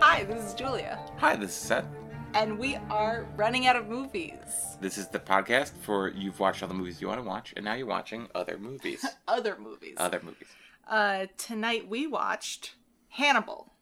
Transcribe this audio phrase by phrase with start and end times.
[0.00, 1.86] Hi, this is Julia, Hi, this is Seth.
[2.34, 4.38] and we are running out of movies.
[4.80, 7.64] This is the podcast for you've watched all the movies you want to watch, and
[7.64, 9.04] now you're watching other movies.
[9.28, 9.94] Other movies.
[9.96, 10.46] other movies.
[10.88, 12.74] Uh, tonight we watched
[13.08, 13.72] Hannibal,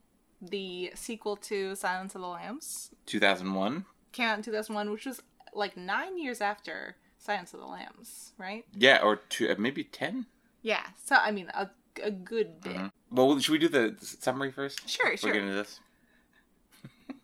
[0.41, 2.91] the sequel to Silence of the Lambs.
[3.07, 3.85] 2001.
[4.13, 5.21] Came out in 2001, which was
[5.53, 8.67] like nine years after Silence of the Lambs, right?
[8.77, 10.27] Yeah, or two, uh, maybe 10?
[10.63, 10.83] Yeah.
[11.03, 11.71] So I mean, a,
[12.03, 12.77] a good bit.
[12.77, 12.93] Mhm.
[13.11, 14.89] Well, should we do the summary first?
[14.89, 15.33] Sure, We're sure.
[15.33, 15.81] getting into this.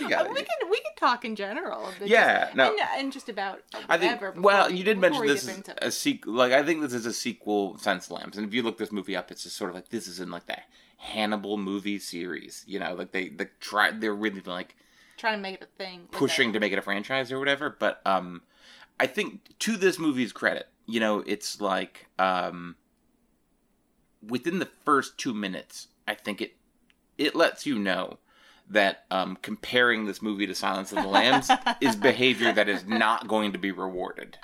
[0.00, 0.30] Uh, it.
[0.30, 1.90] we can we can talk in general.
[2.04, 2.70] Yeah, just, no.
[2.70, 4.20] and, and just about I think.
[4.20, 6.32] before Well, you did mention this is a sequel.
[6.34, 8.36] Like, I think this is a sequel, Sense Lambs.
[8.36, 10.30] And if you look this movie up, it's just sort of like this is in
[10.30, 10.58] like the
[10.98, 12.62] Hannibal movie series.
[12.68, 13.90] You know, like they they try.
[13.90, 14.76] They're really like
[15.16, 16.06] trying to make it a thing.
[16.12, 17.74] pushing to make it a franchise or whatever.
[17.76, 18.42] But um,
[19.00, 22.76] I think to this movie's credit, you know, it's like um,
[24.24, 26.52] within the first two minutes, I think it
[27.16, 28.18] it lets you know
[28.68, 33.26] that um, comparing this movie to Silence of the Lambs is behavior that is not
[33.26, 34.36] going to be rewarded,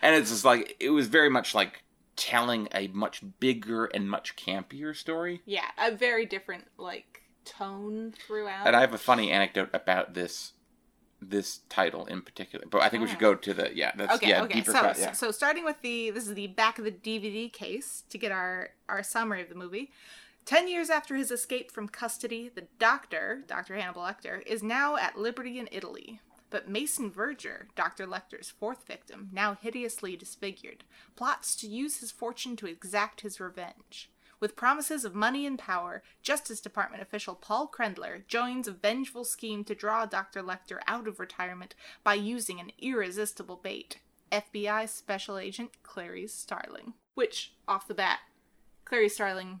[0.00, 1.82] and it's just like it was very much like
[2.14, 5.42] telling a much bigger and much campier story.
[5.44, 8.68] Yeah, a very different like tone throughout.
[8.68, 10.52] And I have a funny anecdote about this
[11.30, 14.28] this title in particular, but I think we should go to the yeah that's Okay,
[14.28, 14.54] yeah okay.
[14.54, 15.12] deeper So, yeah.
[15.12, 18.70] so starting with the this is the back of the DVD case to get our
[18.88, 19.90] our summary of the movie.
[20.44, 23.76] Ten years after his escape from custody, the doctor, Dr.
[23.76, 26.20] Hannibal Lecter, is now at liberty in Italy.
[26.50, 28.06] But Mason Verger, Dr.
[28.06, 30.84] Lecter's fourth victim, now hideously disfigured,
[31.16, 34.10] plots to use his fortune to exact his revenge.
[34.40, 39.64] With promises of money and power, Justice Department official Paul Krendler joins a vengeful scheme
[39.64, 40.42] to draw Dr.
[40.42, 43.98] Lecter out of retirement by using an irresistible bait
[44.32, 46.94] FBI Special Agent Clarice Starling.
[47.14, 48.20] Which, off the bat,
[48.84, 49.60] Clarice Starling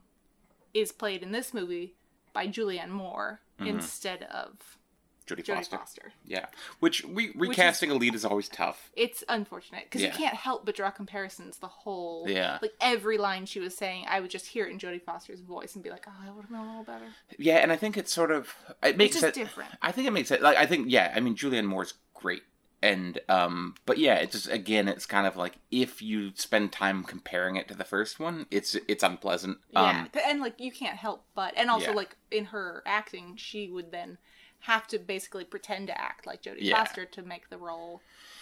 [0.72, 1.94] is played in this movie
[2.32, 3.68] by Julianne Moore mm-hmm.
[3.68, 4.78] instead of
[5.26, 5.76] Jodie Jodie Foster.
[5.78, 6.12] Foster.
[6.26, 6.46] Yeah,
[6.80, 8.90] which re- recasting a lead is always tough.
[8.94, 10.08] It's unfortunate because Yeah.
[10.12, 12.26] you can't help but draw comparisons the whole.
[12.28, 12.58] Yeah.
[12.60, 15.74] Like every line she was saying, I would just hear it in Jodie Foster's voice
[15.74, 17.06] and be like, oh, I would have known a little better.
[17.38, 19.70] Yeah, and I think it's sort of it makes it just different.
[19.80, 22.42] I think it makes it Like I think yeah, I mean Julianne Moore's great,
[22.82, 27.02] and um, but yeah, it's just again, it's kind of like if you spend time
[27.02, 29.56] comparing it to the first one, it's it's unpleasant.
[29.70, 31.96] Yeah, Um, and like you can't help but, and also Yeah.
[31.96, 34.18] like in her acting, she would then
[34.64, 36.76] have to basically pretend to act like Jodie Yeah.
[36.82, 38.00] Foster to make the role.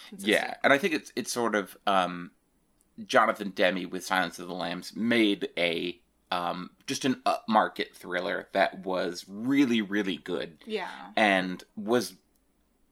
[0.09, 0.33] consistent.
[0.33, 2.31] Yeah, and I think it's it's sort of um,
[3.05, 5.99] Jonathan Demme with Silence of the Lambs made a
[6.31, 12.13] um, just an upmarket thriller that was really really good yeah, and was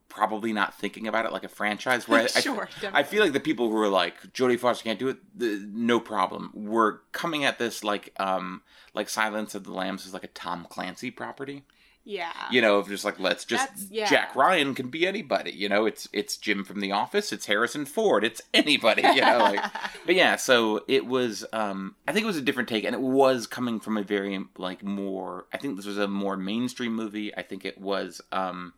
[0.10, 2.08] probably not thinking about it like a franchise.
[2.08, 3.04] Where I, I- Sure, I, definitely.
[3.06, 6.52] feel like the people who are like Jodie Foster can't do it, the, no problem.
[6.54, 8.62] We're coming at this like um
[8.94, 11.64] like Silence of the Lambs is like a Tom Clancy property
[12.04, 14.10] yeah, you know, of just like let's just yeah.
[14.10, 17.86] Jack Ryan can be anybody, you know, it's it's Jim from The Office, it's Harrison
[17.86, 19.64] Ford, it's anybody, you know, like
[20.06, 23.02] but yeah, so it was um I think it was a different take and it
[23.02, 27.36] was coming from a very like more I think this was a more mainstream movie.
[27.36, 28.74] I think it was um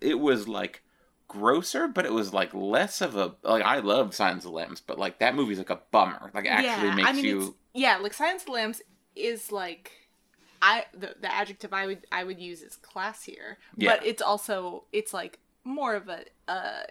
[0.00, 0.82] it was like
[1.28, 4.80] grosser, but it was like less of a like I love Silence of the Lambs,
[4.80, 6.30] but like that movie's like a bummer.
[6.34, 6.94] Like actually yeah.
[6.94, 8.82] makes I mean, you yeah, like Silence of the Lambs
[9.14, 9.92] is like.
[10.62, 13.96] I the, the adjective I would I would use is classier, Yeah.
[13.96, 16.82] but it's also it's like more of a uh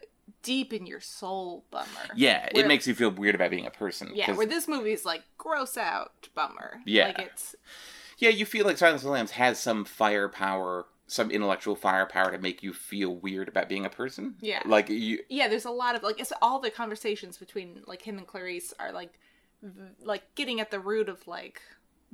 [0.42, 1.88] deep in your soul bummer.
[2.16, 4.12] Yeah, Where- it makes you feel weird about being a person.
[4.14, 6.80] Yeah, where this movie is like gross out bummer.
[6.86, 7.08] Yeah.
[7.08, 7.56] like it's
[8.18, 12.38] Yeah, you feel like Silence of the Lambs has some firepower, some intellectual firepower to
[12.38, 14.36] make you feel weird about being a person.
[14.42, 14.62] Yeah.
[14.66, 15.48] Like you yeah.
[15.48, 18.92] There's a lot of like it's all the conversations between like him and Clarice are
[18.92, 19.20] like
[19.62, 21.62] v- like getting at the root of like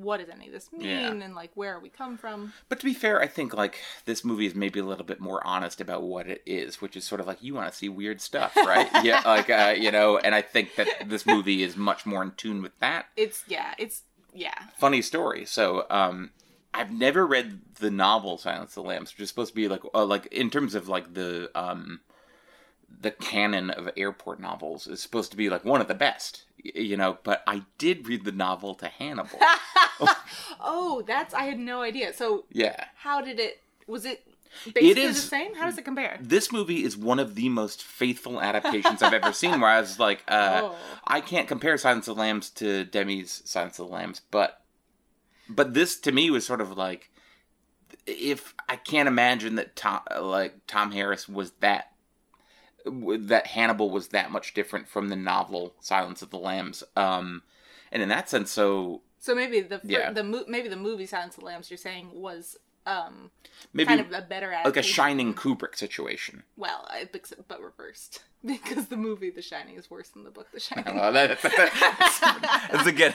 [0.02, 1.12] what does any of this mean Yeah.
[1.12, 2.54] and like where are we come from.
[2.70, 5.46] But to be fair, I think like this movie is maybe a little bit more
[5.46, 8.22] honest about what it is, which is sort of like you want to see weird
[8.22, 8.90] stuff, right?
[9.04, 12.32] yeah, like uh, you know, and I think that this movie is much more in
[12.32, 13.06] tune with that.
[13.16, 14.04] It's yeah, it's
[14.34, 14.56] yeah.
[14.78, 15.46] Funny story.
[15.46, 16.32] So, um
[16.74, 19.82] I've never read the novel Silence of the Lambs, which is supposed to be like
[19.94, 22.00] uh, like in terms of like the um
[23.00, 26.98] the canon of airport novels is supposed to be like one of the best, you
[26.98, 27.18] know.
[27.24, 29.40] But I did read the novel to Hannibal.
[30.60, 32.14] oh, that's I had no idea.
[32.14, 33.62] So yeah, how did it?
[33.88, 34.26] Was it
[34.66, 35.56] basically is- the same?
[35.56, 36.18] How does it compare?
[36.22, 39.62] this movie is one of the most faithful adaptations I've ever seen.
[39.62, 40.76] Where I was like, uh, Oh.
[41.08, 44.62] I can't compare Silence of the Lambs to Demme's Silence of the Lambs, but
[45.50, 47.10] but this to me was sort of like
[48.08, 51.91] if I can't imagine that Tom like Tom Harris was that
[52.86, 56.84] that Hannibal was that much different from the novel Silence of the Lambs.
[56.96, 57.44] Um,
[57.92, 60.12] and in that sense, so So maybe the Yeah.
[60.12, 62.58] the mo- maybe the movie Silence of the Lambs you're saying was
[62.88, 63.30] um
[63.74, 64.82] maybe kind of a better like a.
[64.82, 66.44] Shining Kubrick situation.
[66.58, 66.88] Well,
[67.48, 70.96] but reversed because the movie The Shining is worse than the book The Shining.
[70.96, 73.14] Well, that, that, that's again,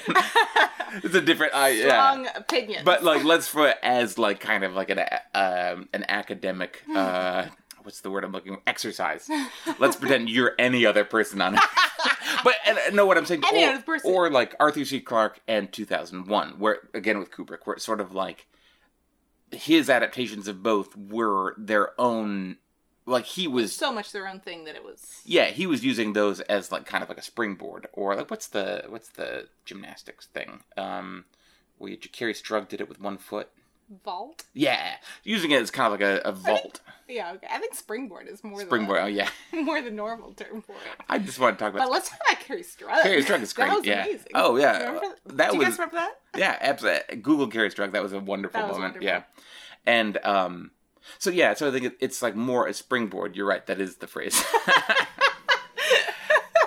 [1.03, 1.53] it's a different.
[1.55, 1.89] Uh, yeah.
[1.89, 2.85] Strong opinion.
[2.85, 5.01] But like, let's for as like kind of like an
[5.35, 6.83] um, an academic.
[6.95, 7.47] Uh,
[7.87, 8.57] what's the word I'm looking?
[8.57, 8.63] for?
[8.67, 9.31] Exercise.
[9.79, 11.61] Let's pretend you're any other person on it.
[12.45, 13.45] but and, know what I'm saying?
[13.47, 14.13] Any or, other person.
[14.13, 15.01] or like Arthur C.
[15.01, 18.47] Clarke and 2001, where again with Kubrick, where it's sort of like
[19.53, 22.57] his adaptations of both were their own.
[23.09, 26.13] Like he was so much their own thing that it was yeah, he was using
[26.13, 30.27] those as like kind of like a springboard, or like what's the what's the gymnastics
[30.27, 30.65] thing?
[30.77, 31.25] Um,
[31.79, 33.49] where you, Kerri Strug did it with one foot.
[34.05, 34.45] Vault.
[34.53, 37.47] Yeah, using it as kind of like a, a vault Yeah, okay.
[37.49, 39.01] I think springboard is more springboard.
[39.01, 40.79] Oh yeah, more the normal term for it.
[41.09, 41.85] I just want to talk about.
[41.85, 43.01] But let's talk about Kerri Strug.
[43.03, 43.69] Kerri Strug is great.
[43.69, 44.05] That was yeah.
[44.05, 44.33] amazing.
[44.35, 46.13] Oh yeah, Remember that Do you was guys remember that?
[46.37, 47.17] yeah, absolutely.
[47.19, 47.93] Google Kerri Strug.
[47.93, 48.95] That was a wonderful was moment.
[48.95, 49.07] wonderful.
[49.07, 49.23] Yeah,
[49.87, 50.73] and um,
[51.19, 53.37] so yeah, so I think it, it's like more a springboard.
[53.37, 53.65] You're right.
[53.67, 54.43] That is the phrase.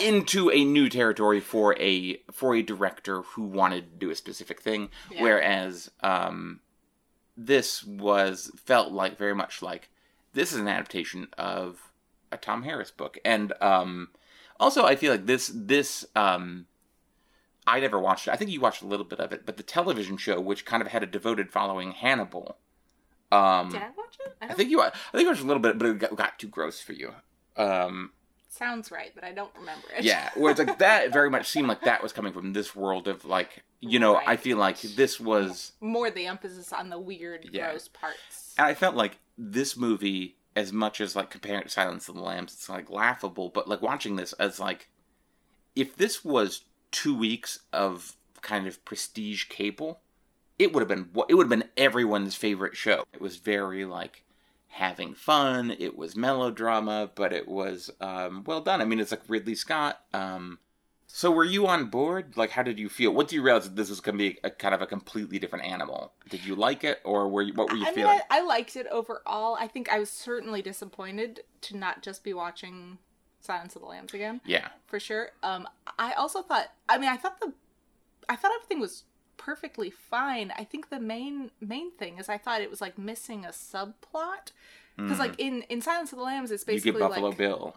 [0.01, 4.61] into a new territory for a for a director who wanted to do a specific
[4.61, 5.21] thing Yeah.
[5.23, 6.61] whereas um
[7.45, 9.89] this was felt like very much like
[10.33, 11.91] this is an adaptation of
[12.31, 14.09] a Tom Harris book and um
[14.59, 16.65] also I feel like this this um
[17.65, 18.31] I never watched it.
[18.31, 20.81] I think you watched a little bit of it, but the television show which kind
[20.81, 22.57] of had a devoted following Hannibal
[23.31, 24.35] um Did I watch it?
[24.41, 26.39] I, I think you I think you watched a little bit but it got, got
[26.39, 27.13] too gross for you.
[27.55, 28.11] Um
[28.49, 30.03] sounds right, but I don't remember it.
[30.03, 33.07] yeah, where it's like that very much seemed like that was coming from this world
[33.07, 37.47] of like you know, I feel like this was More the emphasis on the weird,
[37.51, 37.69] Yeah.
[37.69, 38.53] gross parts.
[38.57, 42.21] and I felt like this movie as much as like comparing to Silence of the
[42.21, 44.89] Lambs, it's like laughable, but like watching this as like
[45.75, 49.99] if this was two weeks of kind of prestige cable,
[50.57, 53.03] it would have been it would have been everyone's favorite show.
[53.13, 54.23] It was very like
[54.69, 55.75] having fun.
[55.77, 58.81] It was melodrama, but it was um, well done.
[58.81, 60.01] I mean, it's like Ridley Scott.
[60.13, 60.59] Um,
[61.11, 62.37] so were you on board?
[62.37, 63.11] Like, how did you feel?
[63.11, 65.39] What do you realize that this was going to be a kind of a completely
[65.39, 66.13] different animal?
[66.29, 67.53] Did you like it, or were you?
[67.53, 68.19] What were you I mean, feeling?
[68.29, 69.57] I, I liked it overall.
[69.59, 72.99] I think I was certainly disappointed to not just be watching
[73.41, 75.31] Silence of the Lambs again, Yeah, for sure.
[75.41, 75.67] Um,
[75.97, 76.71] I also thought.
[76.87, 77.53] I mean, I thought the,
[78.29, 79.03] I thought everything was
[79.39, 80.53] perfectly fine.
[80.55, 84.51] I think the main main thing is I thought it was like missing a subplot
[84.97, 86.71] because like in in Silence of the Lambs, it's Mm-hmm.
[86.71, 87.75] you basically get Buffalo like Bill.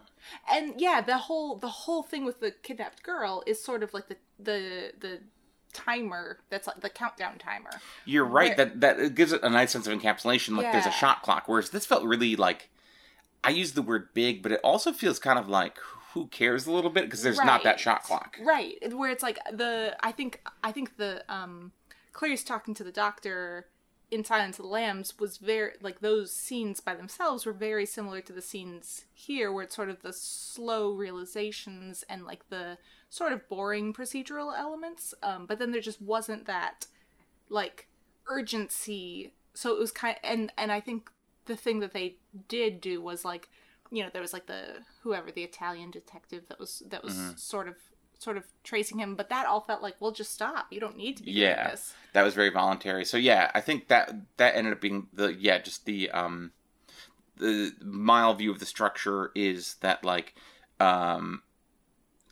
[0.52, 4.08] and yeah the whole the whole thing with the kidnapped girl is sort of like
[4.08, 5.20] the the the
[5.72, 7.70] timer that's like the countdown timer
[8.04, 8.48] You're right.
[8.58, 10.56] Where- That that it gives it a nice sense of encapsulation.
[10.56, 11.44] Like there's a shot clock.
[11.46, 12.68] Whereas this felt really like
[13.44, 15.78] I use the word big, but it also feels kind of like
[16.14, 18.36] who cares a little bit because there's not that shot clock.
[18.42, 18.76] right.
[18.92, 21.72] Where it's like the i think i think the um
[22.12, 23.66] clarice talking to the doctor
[24.10, 28.20] in silence of the lambs was very like those scenes by themselves were very similar
[28.20, 32.76] to the scenes here where it's sort of the slow realizations and like the
[33.08, 36.86] sort of boring procedural elements um but then there just wasn't that
[37.48, 37.88] like
[38.28, 39.32] urgency.
[39.54, 41.10] So it was kind and and i think
[41.46, 42.16] the thing that they
[42.48, 43.48] did do was like
[43.92, 47.36] you know there was like the whoever the italian detective that was that was Mm-hmm.
[47.36, 47.74] sort of
[48.18, 51.16] sort of tracing him but that all felt like well just stop you don't need
[51.16, 51.54] to be Yeah.
[51.54, 53.04] doing this That was very voluntary.
[53.04, 56.52] So yeah, I think that that ended up being the yeah just the um
[57.36, 60.34] the mile view of the structure is that like
[60.78, 61.42] um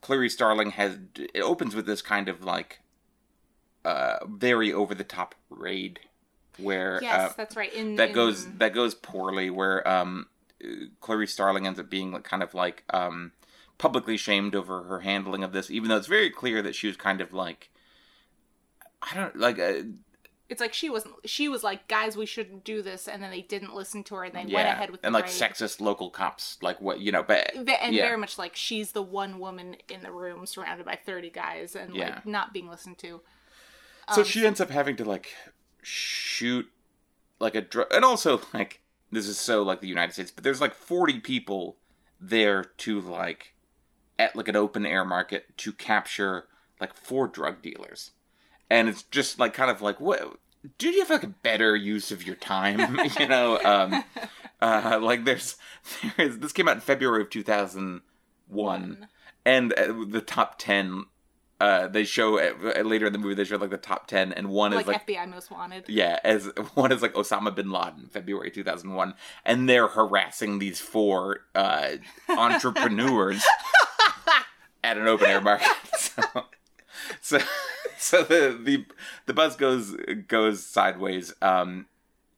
[0.00, 2.80] Clarice Starling has it opens with this kind of like
[3.84, 6.00] uh very over the top raid
[6.58, 10.26] where yes uh, that's right in that in- goes that goes poorly where um
[11.00, 13.32] Clarice Starling ends up being like kind of like um
[13.78, 16.96] publicly shamed over her handling of this even though it's very clear that she was
[16.96, 17.70] kind of like
[19.02, 19.82] I don't like uh,
[20.50, 23.40] it's like she wasn't she was like guys we shouldn't do this and then they
[23.40, 25.32] didn't listen to her and they went ahead with the and like raid.
[25.32, 28.04] sexist local cops like what you know but and yeah.
[28.04, 31.94] very much like she's the one woman in the room surrounded by 30 guys and
[31.94, 32.16] Yeah.
[32.16, 33.20] like not being listened to
[34.12, 35.28] so Um, she ends up having to like
[35.82, 36.68] shoot
[37.38, 38.79] like a drug, and also like
[39.10, 41.76] this is so like the United States but there's like 40 people
[42.20, 43.54] there to like
[44.18, 46.44] at like an open air market to capture
[46.80, 48.12] like four drug dealers.
[48.68, 50.38] And it's just like kind of like what
[50.78, 52.98] do you have like a better use of your time?
[53.18, 54.04] You know um
[54.60, 55.56] uh like there's
[56.16, 58.02] there is this came out in February of 2001
[58.48, 59.08] One.
[59.44, 61.06] and uh, the top 10
[61.60, 64.48] uh, they show uh, later in the movie they show like the top ten, and
[64.48, 65.84] one like, is like FBI Most Wanted.
[65.88, 69.14] yeah, as one is like Osama bin Laden, February two thousand one,
[69.44, 71.90] and they're harassing these four uh,
[72.28, 73.44] entrepreneurs
[74.84, 75.68] at an open air market.
[77.20, 77.38] So, so,
[77.98, 78.84] so the the
[79.26, 79.94] the buzz goes
[80.28, 81.32] goes sideways.
[81.42, 81.86] Um,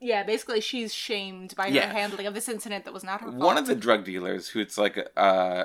[0.00, 1.86] Yeah, basically she's shamed by Yeah.
[1.88, 3.38] her handling of this incident that was not her fault.
[3.40, 5.64] one of the drug dealers who it's like uh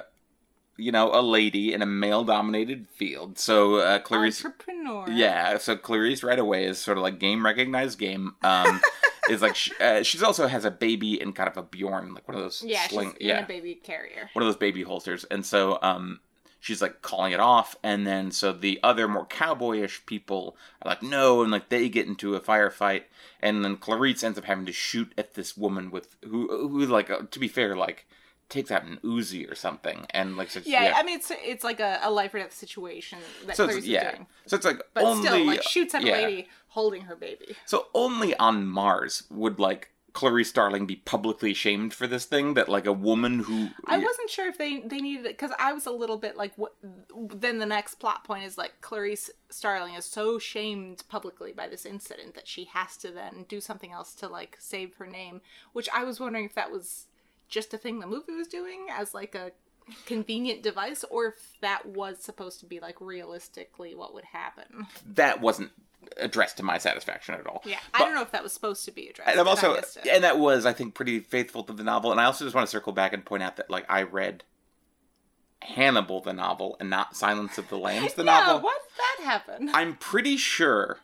[0.78, 3.38] you know a lady in a male dominated field.
[3.38, 5.06] So uh clarice entrepreneur.
[5.10, 8.80] yeah so clarice right away is sort of like game recognized game um
[9.30, 12.28] is like sh uh, she's also has a baby in kind of a bjorn like
[12.28, 14.30] one of those Yeah, sling she's yeah in a baby carrier.
[14.34, 15.24] one of those baby holsters.
[15.26, 16.20] And so um
[16.60, 17.76] she's like calling it off.
[17.84, 22.08] And then so the other more cowboyish people are like no and like they get
[22.08, 23.04] into a firefight.
[23.42, 27.10] And then clarice ends up having to shoot at this woman with who who like
[27.10, 28.06] uh, to be fair like
[28.50, 31.80] takes out an uzi or something and like so, Yeah, I mean it's it's like
[31.80, 34.28] a, a life or death situation that so Clarice is yeah doing.
[34.46, 36.14] so it's like But only still, like shoots at yeah.
[36.14, 37.56] a lady holding her baby.
[37.66, 42.68] so only on mars would like clarice starling be publicly shamed for this thing that
[42.68, 45.86] like a woman who I wasn't sure if they they needed it because I was
[45.86, 46.74] a little bit like, what?
[47.16, 51.86] Then the next plot point is like Clarice Starling is so shamed publicly by this
[51.86, 55.42] incident that she has to then do something else to like save her name.
[55.74, 57.07] Which I was wondering if that was
[57.48, 59.52] just a thing the movie was doing as like a
[60.06, 64.88] convenient device, or if that was supposed to be like realistically what would happen.
[65.14, 65.72] that wasn't
[66.18, 68.92] addressed to my satisfaction at all Yeah, I don't know if that was supposed to
[68.92, 69.30] be addressed.
[69.30, 72.12] and I'm but I also, and that was, I think, pretty faithful to the novel.
[72.12, 74.44] And I also just want to circle back and point out that, like, I read
[75.62, 78.62] Hannibal the novel and not Silence of the Lambs the yeah, novel.
[78.62, 79.70] What did that happen?
[79.74, 81.00] I'm pretty sure.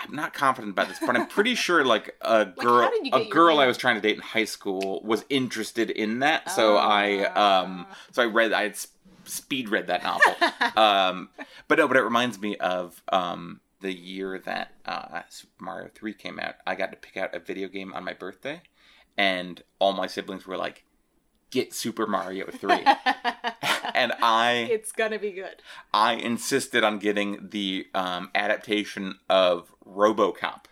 [0.00, 3.58] I'm not confident about this, but I'm pretty sure, like a girl, you a girl
[3.58, 6.50] I was trying to date in high school was interested in that.
[6.50, 7.96] So I, um, Ah.
[8.12, 8.76] so I read, I had
[9.24, 10.34] speed read that novel.
[10.82, 11.28] um,
[11.66, 16.14] but no, but it reminds me of um, the year that uh, Super Mario Three
[16.14, 16.54] came out.
[16.66, 18.62] I got to pick out a video game on my birthday,
[19.16, 20.84] and all my siblings were like,
[21.50, 22.72] "Get Super Mario 3.
[23.94, 25.62] and I, it's gonna be good.
[25.92, 30.64] I insisted on getting the um, adaptation of RoboCop.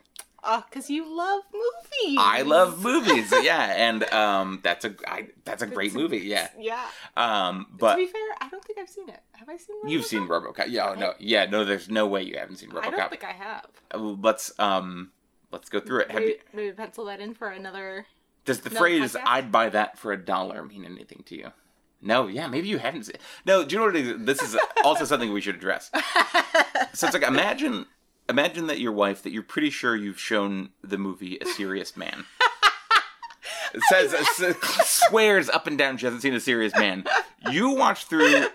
[0.49, 2.19] Oh, because you love movies.
[2.21, 6.49] I love movies, yeah, and um, that's a I, that's a great It's movie, yeah.
[6.57, 6.87] Yeah.
[7.17, 9.21] Um, but to be fair, I don't think I've seen it.
[9.33, 9.77] Have I seen?
[9.89, 10.91] you've seen RoboCop, yeah?
[10.91, 11.65] Oh, no, yeah, no.
[11.65, 12.87] There's no way you haven't seen RoboCop.
[12.87, 13.67] I don't think I have.
[13.93, 15.11] Uh, Let's um,
[15.51, 16.11] let's go through it.
[16.13, 18.07] Have maybe, you, maybe pencil that in for another.
[18.45, 19.23] does the phrase podcast?
[19.27, 21.53] "I'd buy that for a dollar" mean anything to you?
[22.01, 23.05] No, yeah, maybe you haven't.
[23.05, 23.17] Seen...
[23.47, 24.25] No, do you know what it is?
[24.25, 25.91] This is also something we should address.
[26.93, 27.87] So it's like imagine
[28.29, 32.25] imagine that your wife that you're pretty sure you've shown the movie A Serious Man.
[33.89, 34.15] Says
[34.85, 37.05] swears up and down she hasn't seen A Serious Man.
[37.51, 38.47] You watch through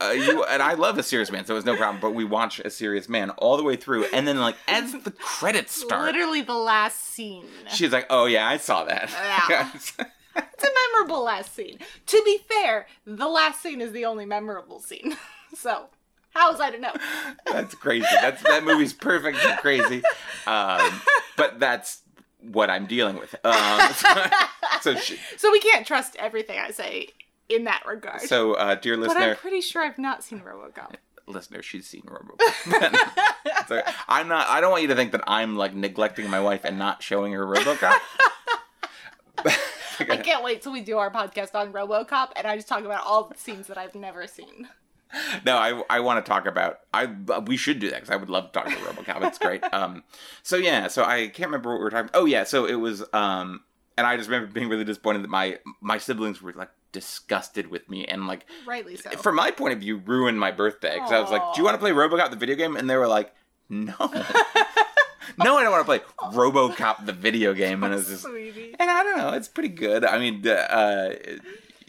[0.00, 2.00] uh, you and I love A Serious Man, so it's no problem.
[2.00, 5.10] But we watch A Serious Man all the way through, and then like as the
[5.12, 7.46] credits start, Literally the last scene.
[7.68, 9.10] she's like, "Oh yeah, I saw that."
[9.48, 9.70] Yeah.
[10.36, 11.78] It's a memorable last scene.
[12.06, 15.16] To be fair, the last scene is the only memorable scene.
[15.54, 15.86] so,
[16.34, 16.92] how was I to know?
[17.46, 18.06] That's crazy.
[18.20, 20.02] That's that movie's perfect crazy.
[20.46, 21.00] Um,
[21.36, 22.02] but that's
[22.40, 23.34] what I'm dealing with.
[23.44, 24.08] Um, so,
[24.82, 27.08] so, she, So we can't trust everything I say
[27.48, 28.22] in that regard.
[28.22, 30.94] so uh, dear but listener, I'm pretty sure I've not seen RoboCop.
[31.26, 33.66] listener, she's seen RoboCop.
[33.68, 34.48] so I'm not.
[34.48, 37.32] I don't want you to think that I'm like neglecting my wife and not showing
[37.32, 37.98] her RoboCop.
[40.00, 43.04] I can't wait till we do our podcast on RoboCop and I just talk about
[43.06, 44.68] all the scenes that I've never seen.
[45.44, 47.06] no, I, I want to talk about I
[47.46, 49.26] we should do that because I would love to talk about RoboCop.
[49.26, 49.62] It's great.
[49.72, 50.04] Um,
[50.42, 52.10] so yeah, so I can't remember what we were talking.
[52.14, 53.62] Oh yeah, so it was um,
[53.96, 57.88] and I just remember being really disappointed that my my siblings were like disgusted with
[57.90, 59.10] me and like Rightly so.
[59.10, 61.74] from my point of view ruined my birthday because I was like, do you want
[61.74, 62.76] to play RoboCop the video game?
[62.76, 63.34] And they were like,
[63.68, 63.94] no.
[65.38, 66.00] No, I don't want to play
[66.36, 68.76] RoboCop the video game, and it's just, Sweetie.
[68.78, 70.04] and I don't know, it's pretty good.
[70.04, 71.14] I mean, uh,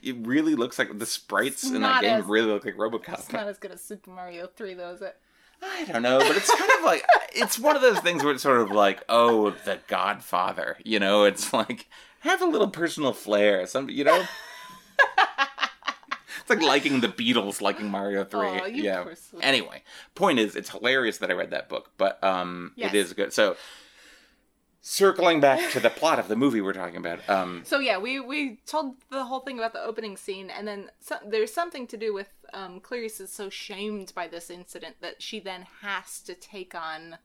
[0.06, 3.20] it, really looks like the sprites in that game as- really look like RoboCop.
[3.20, 5.16] It's not as good as Super Mario 3, though, is it?
[5.64, 8.44] I don't know, but it's kind of like it's one of those things where it's
[8.44, 10.78] sort of like, oh, the Godfather.
[10.84, 11.88] You know, it's like
[12.20, 13.66] have a little personal flair.
[13.66, 14.26] Some, you know.
[16.42, 18.72] It's like liking the Beatles, liking Mario Three.
[18.72, 19.06] You yeah.
[19.42, 19.82] Anyway,
[20.14, 22.94] point is, it's hilarious that I read that book, but um, Yes.
[22.94, 23.34] it is good.
[23.34, 23.56] So,
[24.88, 28.20] circling back to the plot of the movie we're talking about, um, So yeah, we
[28.20, 31.98] we told the whole thing about the opening scene, and then so, there's something to
[31.98, 36.36] do with um, Clarice is so shamed by this incident that she then has to
[36.36, 37.18] take on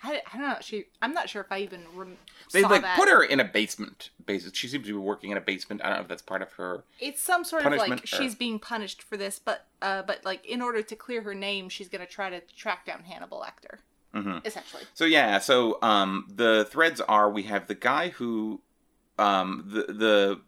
[0.00, 0.56] I, I don't know.
[0.60, 0.84] She.
[1.02, 2.18] I'm not sure if I even rem-
[2.52, 2.96] They saw like that.
[2.96, 4.10] put her in a basement.
[4.24, 4.52] Basis.
[4.54, 5.80] She seems to be working in a basement.
[5.82, 6.84] I don't know if that's part of her.
[7.00, 10.46] It's some sort of like or- she's being punished for this, but uh, but like
[10.46, 13.78] in order to clear her name, she's gonna try to track down Hannibal Lecter.
[14.14, 14.44] Mhm.
[14.46, 14.82] Essentially.
[14.94, 18.60] So yeah, so um, the threads are we have the guy who,
[19.18, 20.40] um, the the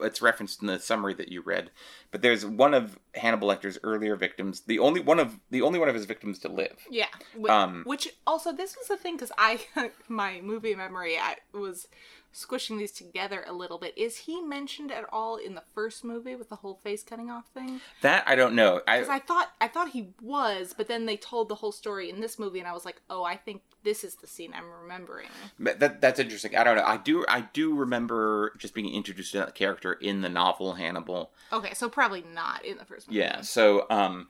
[0.00, 1.70] it's referenced in the summary that you read,
[2.10, 5.88] but there's one of Hannibal Lecter's earlier victims, the only one of the only one
[5.88, 6.76] of his victims to live.
[6.90, 7.06] Yeah.
[7.40, 9.60] Wh- Um, Which also this was the thing because I
[10.08, 11.88] my movie memory I was
[12.30, 13.96] squishing these together a little bit.
[13.96, 17.46] Is he mentioned at all in the first movie with the whole face cutting off
[17.54, 17.80] thing?
[18.02, 18.80] That I don't know.
[18.86, 22.08] Because I I thought I thought he was, but then they told the whole story
[22.10, 24.68] in this movie, and I was like, oh, I think this is the scene I'm
[24.82, 25.28] remembering.
[25.58, 26.54] that that's interesting.
[26.56, 26.84] I don't know.
[26.84, 31.30] I do I do remember just being introduced to that character in the novel Hannibal.
[31.52, 33.18] Okay, so probably not in the first movie.
[33.18, 33.40] Yeah.
[33.40, 34.28] So um,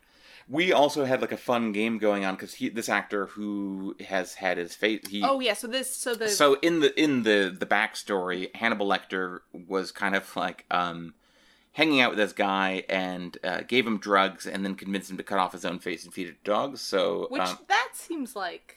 [0.49, 4.33] we also had like a fun game going on because he this actor who has
[4.33, 5.53] had his face he Oh yeah.
[5.53, 10.15] So this so the so in the in the the backstory, Hannibal Lecter was kind
[10.15, 11.13] of like um,
[11.73, 15.23] hanging out with this guy and uh, gave him drugs and then convinced him to
[15.23, 16.81] cut off his own face and feed it to dogs.
[16.81, 18.77] So which um, that seems like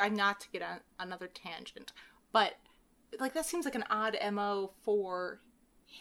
[0.00, 1.92] I'm not to get on another tangent,
[2.30, 2.54] but
[3.18, 5.40] like that seems like an odd mo for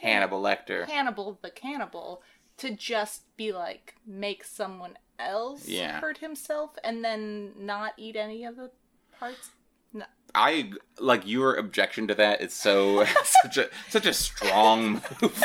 [0.01, 2.21] Hannibal Lecter, Hannibal the cannibal
[2.57, 5.99] to just be like make someone else Yeah.
[5.99, 8.71] hurt himself and then not eat any of the
[9.19, 9.49] parts.
[9.93, 10.05] No.
[10.33, 13.05] I like your objection to that is so
[13.43, 15.43] such a such a strong move.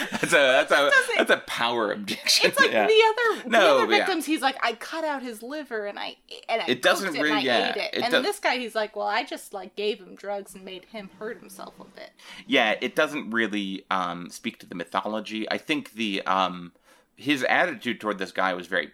[0.10, 2.50] that's a that's a that's a power objection.
[2.50, 2.86] It's like Yeah.
[2.86, 3.98] the other No, the other yeah.
[3.98, 4.26] victims.
[4.26, 6.16] He's like, I cut out his liver and I
[6.48, 7.94] and I It doesn't it really- and yeah, it.
[7.94, 10.64] it and does- this guy, he's like, well, I just like gave him drugs and
[10.64, 12.10] made him hurt himself a bit.
[12.46, 15.50] yeah, it doesn't really um, speak to the mythology.
[15.50, 16.72] I think the um,
[17.16, 18.92] his attitude toward this guy was very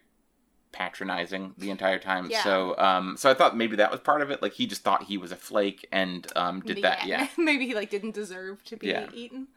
[0.73, 2.29] patronizing the entire time.
[2.31, 2.43] Yeah.
[2.45, 4.41] So um, so I thought maybe that was part of it.
[4.43, 7.07] Like he just thought he was a flake and um, did that.
[7.07, 7.27] Yeah.
[7.39, 9.07] maybe he like didn't deserve to be Yeah.
[9.13, 9.49] eaten.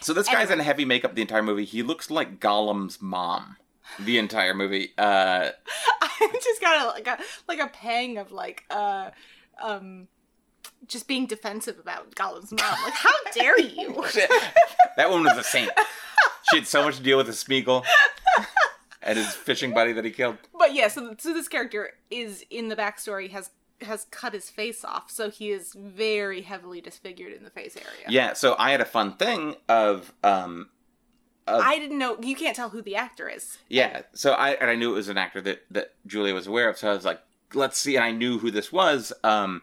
[0.00, 0.52] So this guy's Anyway.
[0.54, 1.64] in heavy makeup the entire movie.
[1.64, 3.56] He looks like Gollum's mom
[3.98, 4.92] the entire movie.
[4.96, 5.50] Uh,
[6.02, 9.10] I just got a, like a like a pang of like uh
[9.62, 10.08] um
[10.86, 12.82] just being defensive about Gollum's mom.
[12.84, 13.92] Like, how dare you?
[14.96, 15.70] that woman was a saint.
[16.50, 17.84] She had so much to deal with the Smeagol
[19.02, 20.36] and his fishing buddy that he killed.
[20.58, 23.50] But yeah, so so this character is in the backstory has
[23.82, 28.06] has cut his face off, so he is very heavily disfigured in the face area.
[28.08, 30.68] Yeah, so I had a fun thing of um
[31.46, 33.58] of- I didn't know you can't tell who the actor is.
[33.68, 36.68] yeah, so I and I knew it was an actor that that Julia was aware
[36.68, 37.20] of, so I was like,
[37.54, 39.12] let's see, and I knew who this was.
[39.24, 39.62] Um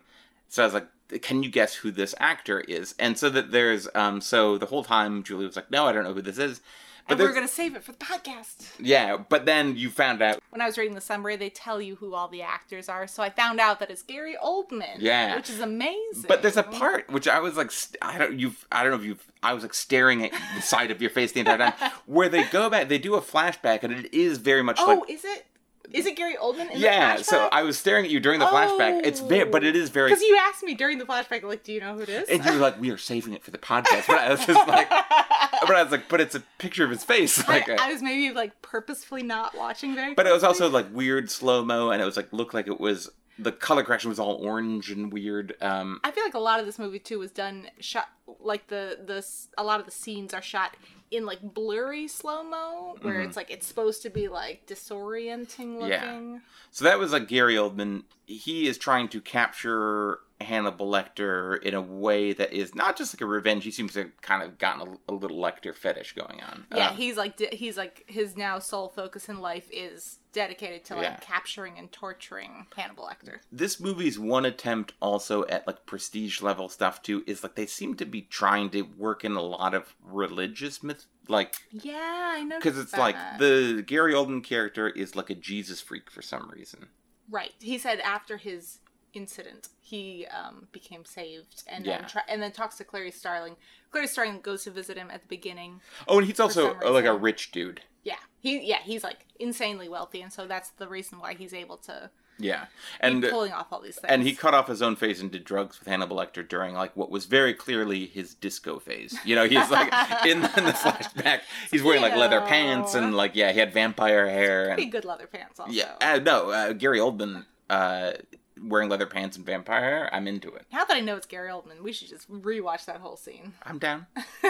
[0.49, 0.87] so I was like,
[1.21, 2.95] can you guess who this actor is?
[2.99, 6.03] And so that there's um so the whole time Julia was like, no, I don't
[6.03, 6.61] know who this is.
[7.07, 8.71] But and we're gonna save it for the podcast.
[8.79, 11.95] yeah, but then you found out When I was reading the summary, they tell you
[11.95, 14.97] who all the actors are, so I found out that it's Gary Oldman.
[14.99, 15.35] Yeah.
[15.35, 16.25] which is amazing.
[16.27, 18.97] But there's a part which I was like, st- I don't, you've, I don't know
[18.99, 21.91] if you've, I was like staring at the side of your face the entire time,
[22.05, 24.99] where they go back, they do a flashback, and it is very much like Oh,
[25.01, 25.45] like, is it?
[25.91, 26.71] Is it Gary Oldman?
[26.71, 27.17] In yeah.
[27.17, 29.05] So I was staring at you during the flashback.
[29.05, 30.09] It's very, but it is very.
[30.09, 32.29] Because you asked me during the flashback, like, do you know who it is?
[32.29, 34.07] And you were like, we are saving it for the podcast.
[34.07, 34.89] But I was just like,
[35.61, 37.47] but I was like, but it's a picture of his face.
[37.47, 40.13] Like, I, I was maybe like purposefully not watching very.
[40.13, 42.79] but it was also like weird slow mo, and it was like looked like it
[42.79, 45.55] was the color correction was all orange and weird.
[45.61, 48.99] Um, I feel like a lot of this movie too was done shot like the
[49.05, 49.25] the
[49.57, 50.75] a lot of the scenes are shot
[51.09, 53.27] in like blurry slow mo where mm-hmm.
[53.27, 55.89] it's like it's supposed to be like disorienting looking.
[55.89, 56.39] Yeah.
[56.71, 58.03] So that was like Gary Oldman.
[58.25, 63.21] He is trying to capture Hannibal Lecter in a way that is not just like
[63.21, 63.63] a revenge.
[63.63, 66.65] He seems to have kind of gotten a, a little Lecter fetish going on.
[66.75, 70.95] Yeah, Um, he's like he's like his now sole focus in life is dedicated to
[70.95, 71.17] like Yeah.
[71.21, 73.39] capturing and torturing Hannibal Lecter.
[73.51, 77.95] this movie's one attempt also at like prestige level stuff too is like they seem
[77.95, 82.57] to be trying to work in a lot of religious myth, like Yeah, I know.
[82.59, 86.89] because it's like the Gary Oldman character is like a Jesus freak for some reason.
[87.29, 87.53] Right.
[87.59, 88.79] He said after his
[89.17, 91.97] incident, he um, became saved, and Yeah.
[91.99, 93.55] then try- and then talks to Clary Starling.
[93.91, 95.81] Clary Starling goes to visit him at the beginning.
[96.07, 97.81] Oh, and he's also uh, like a rich dude.
[98.03, 101.75] Yeah, he yeah he's like insanely wealthy, and so that's the reason why he's able
[101.89, 102.67] to Yeah,
[103.01, 104.09] and and pulling off all these things.
[104.09, 106.95] and he cut off his own face and did drugs with Hannibal Lecter during like
[106.95, 109.17] what was very clearly his disco phase.
[109.25, 109.91] You know, he's like
[110.25, 114.29] in, in the flashback, he's wearing like leather pants and like yeah, he had vampire
[114.29, 115.59] hair pretty and good leather pants.
[115.59, 115.95] Also, yeah.
[115.99, 118.11] Uh, no, uh, Gary Oldman uh,
[118.61, 120.09] wearing leather pants and vampire hair.
[120.13, 120.65] I'm into it.
[120.71, 123.53] now that I know it's Gary Oldman, we should just rewatch that whole scene.
[123.63, 124.07] I'm down.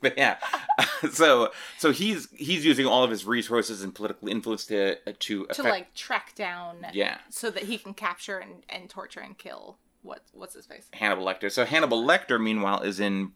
[0.00, 0.36] But yeah,
[1.10, 5.46] so so he's he's using all of his resources and political influence to to, to
[5.50, 9.76] affect, like track down yeah so that he can capture and, and torture and kill
[10.02, 11.50] what what's his face Hannibal Lecter.
[11.50, 13.32] So Hannibal Lecter, meanwhile, is in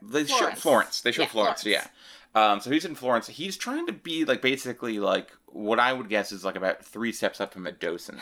[0.00, 0.60] they show Florence.
[0.60, 1.00] Florence.
[1.02, 1.88] They show Yeah, Florence, Florence.
[2.34, 2.52] yeah.
[2.52, 3.26] Um, so he's in Florence.
[3.26, 7.12] He's trying to be like basically like what I would guess is like about three
[7.12, 8.18] steps up from a docent.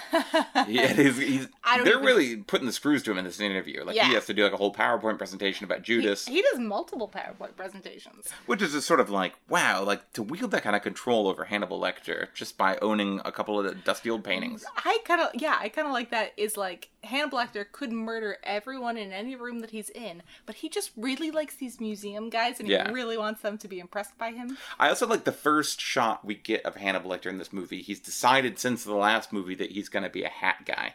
[0.69, 1.49] yeah, he's, he's,
[1.83, 3.85] they're even- really putting the screws to him in this interview.
[3.85, 4.07] Like Yeah.
[4.09, 7.09] he has to do like a whole PowerPoint presentation about he, Judas, he does multiple
[7.09, 8.29] PowerPoint presentations.
[8.47, 11.45] which is just sort of like wow, like to wield that kind of control over
[11.45, 14.65] Hannibal Lecter just by owning a couple of dusty old paintings.
[14.77, 16.33] I kind of yeah, I kind of like that.
[16.37, 20.69] Is like Hannibal Lecter could murder everyone in any room that he's in, but he
[20.69, 22.89] just really likes these museum guys, and Yeah.
[22.89, 24.57] he really wants them to be impressed by him.
[24.79, 27.83] I also like the first shot we get of Hannibal Lecter in this movie.
[27.83, 30.95] He's decided since the last movie that he's going to be a hat guy.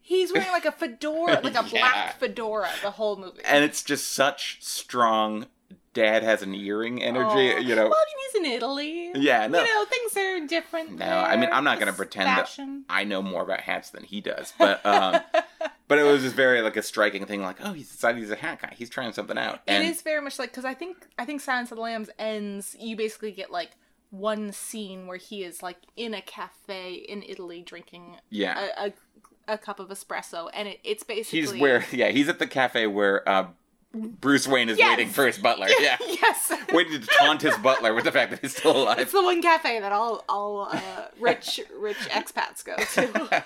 [0.00, 1.80] He's wearing like a fedora, like a Yeah.
[1.80, 3.42] black fedora, the whole movie.
[3.44, 5.46] And it's just such strong
[5.92, 7.58] dad has an earring energy, Oh.
[7.58, 7.88] you know.
[7.88, 9.10] Well, he's in Italy.
[9.16, 9.60] Yeah, no.
[9.62, 10.92] You know, things are different.
[10.98, 11.50] No, I mean.
[11.52, 14.84] I'm not gonna It's pretend that- I know more about hats than he does, but
[14.86, 15.20] um
[15.88, 18.36] but it was just very like a striking thing like, oh, he's decided he's a
[18.36, 18.72] hat guy.
[18.78, 19.56] He's trying something out.
[19.66, 22.08] It And is very much like because I think I think Silence of the Lambs
[22.18, 22.74] ends.
[22.78, 23.72] You basically get like
[24.10, 28.68] one scene where he is like in a cafe in Italy drinking yeah.
[28.78, 32.38] a, a, a cup of espresso, and it, it's basically He's where yeah, he's at
[32.38, 33.48] the cafe where uh
[33.94, 34.96] Bruce Wayne is Yes.
[34.96, 35.68] waiting for his butler.
[35.80, 35.96] Yeah.
[36.06, 36.52] yes.
[36.72, 38.98] Waiting to taunt his butler with the fact that he's still alive.
[38.98, 43.44] It's the one cafe that all all uh, rich rich expats go to.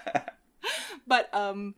[1.07, 1.75] but um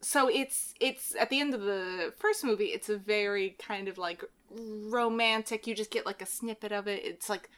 [0.00, 3.98] so it's it's at the end of the first movie it's a very kind of
[3.98, 7.48] like romantic you just get like a snippet of it it's like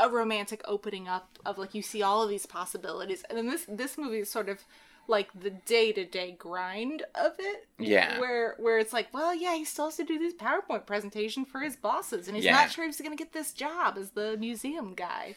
[0.00, 3.64] a romantic opening up of like you see all of these possibilities and then this
[3.68, 4.58] this movie is sort of
[5.08, 8.18] like the day-to-day grind of it Yeah.
[8.20, 11.60] where where it's like well yeah he still has to do this powerpoint presentation for
[11.60, 12.52] his bosses and he's Yeah.
[12.52, 15.34] not sure if he's gonna get this job as the museum guy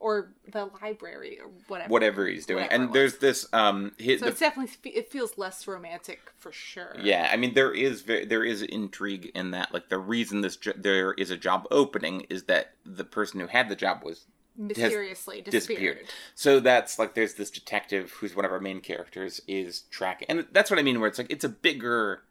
[0.00, 2.62] or the library or whatever Whatever he's doing.
[2.64, 6.52] Whatever and there's this um his, so the it's definitely it feels less romantic for
[6.52, 9.72] sure Yeah, I mean there is there is intrigue in that.
[9.74, 13.46] Like the reason this jo- there is a job opening is that the person who
[13.48, 15.78] had the job was mysteriously disappeared.
[15.98, 15.98] disappeared.
[16.34, 20.46] So that's like there's this detective who's one of our main characters is tracking, and
[20.52, 21.00] that's what I mean.
[21.00, 22.22] Where it's like it's a bigger.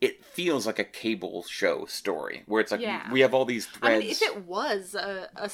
[0.00, 3.12] It feels like a cable show story where it's like Yeah.
[3.12, 4.00] we have all these I threads.
[4.02, 5.50] mean, if it was a, a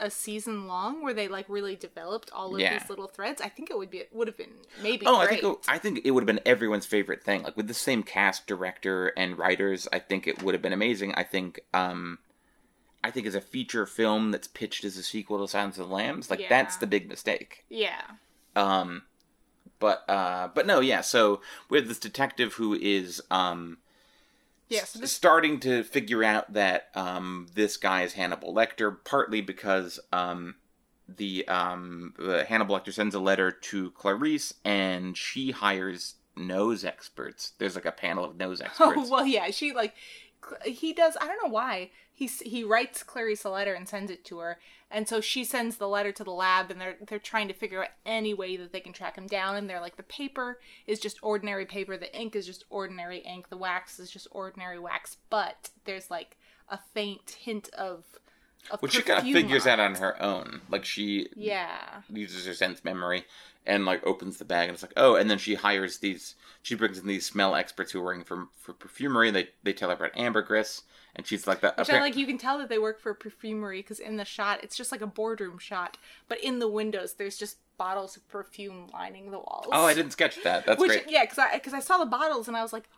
[0.00, 2.78] a season long where they like really developed all of Yeah.
[2.78, 4.50] these little threads, I think it would be would have been
[4.82, 5.06] maybe.
[5.06, 7.42] Oh, I think it, I think it would have been everyone's favorite thing.
[7.42, 11.14] Like with the same cast, director, and writers, I think it would have been amazing.
[11.14, 12.18] I think, um,
[13.04, 15.94] I think as a feature film that's pitched as a sequel to Silence of the
[15.94, 17.64] Lambs, like that's the big mistake.
[17.68, 18.02] yeah,
[18.56, 19.02] Um,
[19.78, 21.00] but uh, but no, yeah.
[21.00, 23.78] So we have this detective who is um
[24.70, 24.84] yeah.
[24.84, 30.00] So this starting to figure out that um, this guy is Hannibal Lecter, partly because
[30.12, 30.54] um,
[31.08, 37.52] the, um, the Hannibal Lecter sends a letter to Clarice, and she hires nose experts.
[37.58, 38.92] There's like a panel of nose experts.
[38.96, 39.50] Oh well, yeah.
[39.50, 39.94] She like
[40.64, 41.16] he does.
[41.20, 44.58] I don't know why he he writes Clarice a letter and sends it to her,
[44.90, 47.82] and so she sends the letter to the lab, and they're they're trying to figure
[47.82, 49.56] out any way that they can track him down.
[49.56, 53.48] And they're like, the paper is just ordinary paper, the ink is just ordinary ink,
[53.48, 56.36] the wax is just ordinary wax, but there's like
[56.68, 58.04] a faint hint of of
[58.80, 60.60] Which she kind of figures out on her own.
[60.70, 62.02] Like she Yeah.
[62.12, 63.24] uses her sense memory
[63.66, 66.74] and like opens the bag and it's like oh and then she hires these she
[66.74, 69.90] brings in these smell experts who are working for for perfumery and they they tell
[69.90, 70.82] her about ambergris
[71.14, 72.16] and she's like that Which I like.
[72.16, 75.00] You can tell that they work for perfumery because in the shot, it's just like
[75.02, 79.66] a boardroom shot, but in the windows, there's just bottles of perfume lining the walls.
[79.72, 82.06] oh i didn't sketch that that's Which great yeah, because I because I saw the
[82.06, 82.88] bottles and I was like,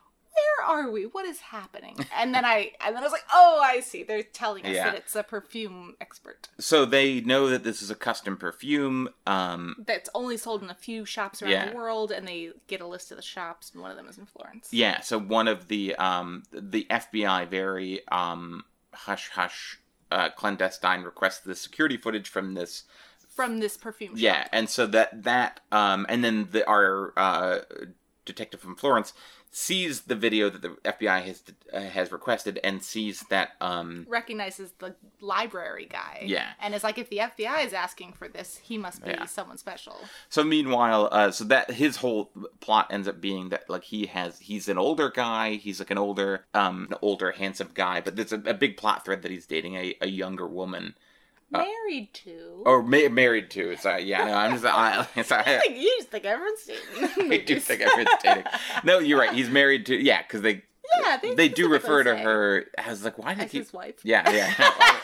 [0.43, 1.03] where are we?
[1.03, 1.97] What is happening?
[2.15, 4.03] And then I and then I was like, oh, I see.
[4.03, 4.85] They're telling us Yeah.
[4.85, 9.75] that it's a perfume expert so they know that this is a custom perfume um
[9.85, 11.69] that's only sold in a few shops around Yeah.
[11.69, 14.17] the world, and they get a list of the shops, and one of them is
[14.17, 14.69] in Florence.
[14.71, 19.79] yeah so one of the um the fbi very um hush hush
[20.11, 22.83] uh clandestine requests the security footage from this
[23.29, 24.19] From this perfume shop.
[24.21, 27.59] Yeah, and so that that um and then the our uh
[28.25, 29.13] detective from Florence
[29.55, 34.71] sees the video that the FBI has uh, has requested and sees that um recognizes
[34.79, 36.23] the library guy.
[36.25, 36.47] Yeah.
[36.59, 39.25] And is like, if the FBI is asking for this, he must be Yeah.
[39.25, 39.97] someone special.
[40.29, 42.31] so meanwhile uh so that his whole
[42.61, 45.97] plot ends up being that like he has he's an older guy he's like an
[45.97, 49.45] older um an older handsome guy but there's a, a big plot thread that he's
[49.45, 50.95] dating a, a younger woman
[51.59, 52.63] Married to.
[52.65, 56.09] or ma- married to sorry yeah no I'm just I, sorry I think you just
[56.09, 57.31] think everyone's dating.
[57.31, 58.43] I do think everyone's dating.
[58.83, 59.31] No, you're right.
[59.33, 60.63] He's married to yeah, because they
[61.01, 63.95] Yeah, they, they do refer to her as like why as keep his wife.
[64.03, 64.53] yeah yeah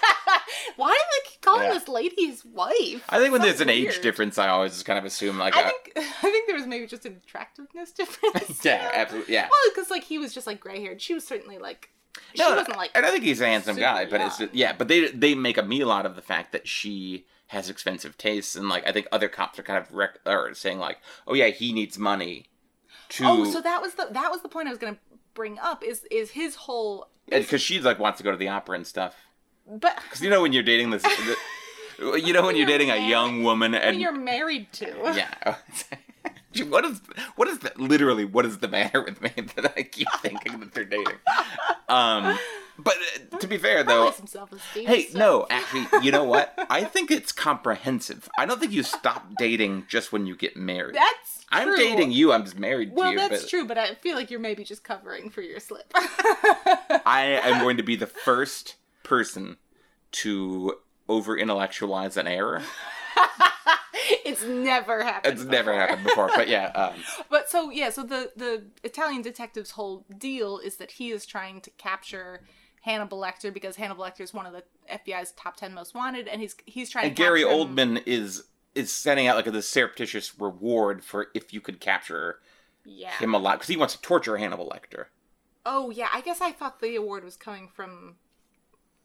[0.76, 1.74] Why do they keep calling Yeah.
[1.74, 3.04] this lady his wife?
[3.10, 5.56] I think when So there's an age difference, I always just kind of assume like,
[5.56, 8.64] I uh, think I think there was maybe just an attractiveness difference.
[8.64, 9.44] yeah, absolutely, yeah.
[9.44, 11.02] Well, because like he was just like gray haired.
[11.02, 11.90] She was certainly like
[12.34, 14.50] she No, wasn't like and I think he's a handsome super guy, but it's young.
[14.54, 14.74] yeah.
[14.74, 18.56] But they they make a meal out of the fact that she has expensive tastes,
[18.56, 21.48] and like I think other cops are kind of rec- or saying like, oh yeah,
[21.48, 22.46] he needs money
[23.10, 24.98] to Oh, so that was the that was the point I was gonna
[25.34, 28.76] bring up is is his whole because she's like wants to go to the opera
[28.76, 29.16] and stuff.
[29.68, 31.36] but Because you know when you're dating this, the,
[32.24, 35.56] you know when you're you're dating a young woman when and you're married to yeah.
[36.70, 37.00] What is
[37.36, 40.74] what is the, literally what is the matter with me that I keep thinking that
[40.74, 41.18] they're dating?
[41.88, 42.38] Um,
[42.78, 42.96] but
[43.34, 44.88] uh, to be fair though, Probably some self esteem.
[44.88, 46.54] Hey, no, actually, you know what?
[46.70, 48.28] I think it's comprehensive.
[48.38, 50.96] I don't think you stop dating just when you get married.
[50.96, 51.78] that's I'm true.
[51.78, 52.32] dating you.
[52.32, 53.30] I'm just married Well, to you.
[53.30, 55.92] that's but true, but I feel like you're maybe just covering for your slip.
[55.96, 59.58] I am going to be the first person
[60.14, 60.76] to
[61.08, 62.62] over intellectualize an error.
[64.10, 65.34] It's never happened.
[65.34, 65.80] It's never before.
[65.88, 66.68] happened before, but yeah.
[66.68, 66.94] Um,
[67.30, 71.62] But so yeah, so the the Italian detective's whole deal is that he is trying
[71.62, 72.42] to capture
[72.82, 76.42] Hannibal Lecter because Hannibal Lecter is one of the FBI's top ten most wanted, and
[76.42, 78.44] he's he's trying and to Gary capture him- Oldman is
[78.76, 82.40] is setting out like a surreptitious reward for if you could capture
[82.86, 83.12] Yeah.
[83.18, 85.06] him alive because he wants to torture Hannibal Lecter.
[85.66, 88.16] Oh yeah, I guess I thought the award was coming from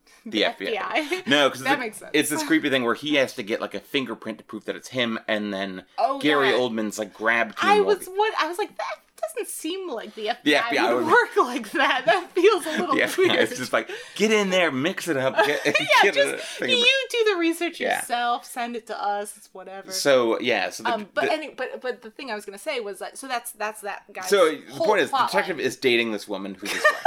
[0.27, 0.77] The, FBI.
[0.79, 1.27] FBI.
[1.27, 2.11] No, because That it's, makes sense.
[2.14, 4.75] it's this creepy thing where he has to get like a fingerprint to prove that
[4.77, 6.55] it's him, and then Oh, Gary yeah.
[6.57, 7.71] Oldman's like grab team.
[7.71, 11.05] I was what I was like that doesn't seem like the FBI, The FBI would
[11.05, 12.03] would- work like that.
[12.07, 13.51] That feels a little the FBI weird.
[13.51, 17.33] is just like get in there, mix it up, get, yeah, just fingerprint." you do
[17.33, 17.99] the research Yeah.
[18.01, 19.93] yourself, send it to us, it's whatever.
[19.93, 22.57] So yeah, so the, um, but the- any, but but the thing I was gonna
[22.59, 24.23] say was that so that's that's that guy.
[24.23, 27.03] so the point is, the detective is dating this woman who's his wife.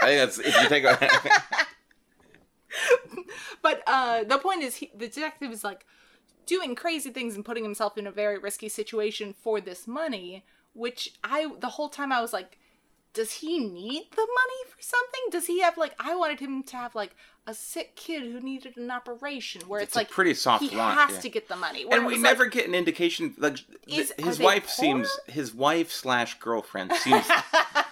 [0.00, 0.98] I think that's if you take a,
[3.62, 5.84] But uh, the point is, he, the detective is like
[6.46, 10.44] doing crazy things and putting himself in a very risky situation for this money.
[10.74, 12.58] Which I the whole time I was like,
[13.14, 15.20] does he need the money for something?
[15.30, 18.76] Does he have like I wanted him to have like a sick kid who needed
[18.76, 21.20] an operation where it's, It's like pretty soft he want, has yeah.
[21.20, 21.86] to get the money.
[21.86, 23.34] Where and we never like, get an indication.
[23.38, 27.26] Like Is- his wife seems his wife slash girlfriend seems.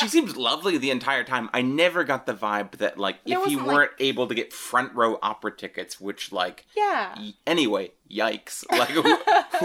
[0.00, 1.48] She seems lovely the entire time.
[1.52, 4.34] I never got the vibe that like There if he wasn't, like- weren't able to
[4.34, 7.14] get front row opera tickets, which like yeah.
[7.16, 8.64] y- anyway, yikes!
[8.70, 9.02] Like who,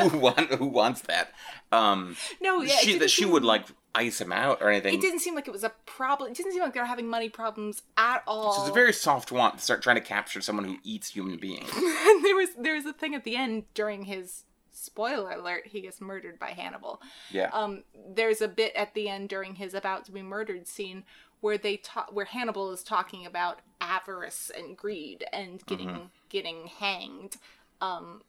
[0.10, 1.32] who want who wants that?
[1.71, 2.76] Um, No, yeah.
[2.78, 4.93] she that she seem- would like ice him out or anything.
[4.93, 6.30] It didn't seem like it was a problem.
[6.32, 8.52] It didn't seem like they were having money problems at all.
[8.54, 11.38] So it's a very soft want to start trying to capture someone who eats human
[11.38, 11.69] beings.
[11.76, 14.43] and there was there was a thing at the end during his
[14.75, 17.49] spoiler alert he gets murdered by hannibal Yeah.
[17.53, 17.83] um
[18.13, 21.03] there's a bit at the end during his about to be murdered scene
[21.41, 26.05] where they talk where hannibal is talking about avarice and greed and getting Mm-hmm.
[26.29, 27.38] getting hanged
[27.81, 28.21] um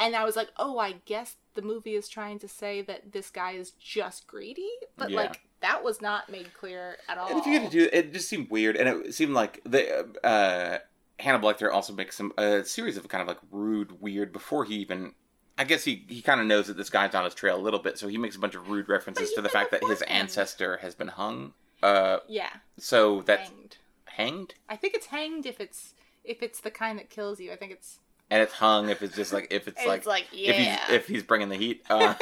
[0.00, 3.30] and i was like oh i guess the movie is trying to say that this
[3.30, 5.16] guy is just greedy but Yeah.
[5.18, 8.28] like that was not made clear at all And if you're gonna do it, just
[8.28, 10.78] seemed weird, and it seemed like the uh,
[11.18, 14.74] Hannibal Lecter also makes some a series of kind of like rude, weird before he
[14.76, 15.14] even.
[15.58, 17.80] I guess he, he kind of knows that this guy's on his trail a little
[17.80, 20.08] bit, so he makes a bunch of rude references to the fact that his him.
[20.10, 21.54] ancestor has been hung.
[21.82, 25.92] Uh, yeah so that's hanged hanged, i think it's hanged if it's
[26.24, 27.98] if it's the kind that kills you i think it's
[28.30, 31.06] and it's hung if it's just like if it's It's like, like, if he's if
[31.06, 31.82] he's bringing the heat.
[31.88, 32.14] Uh,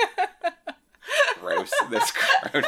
[1.40, 1.73] gross.
[1.90, 2.12] That's
[2.51, 2.64] gross.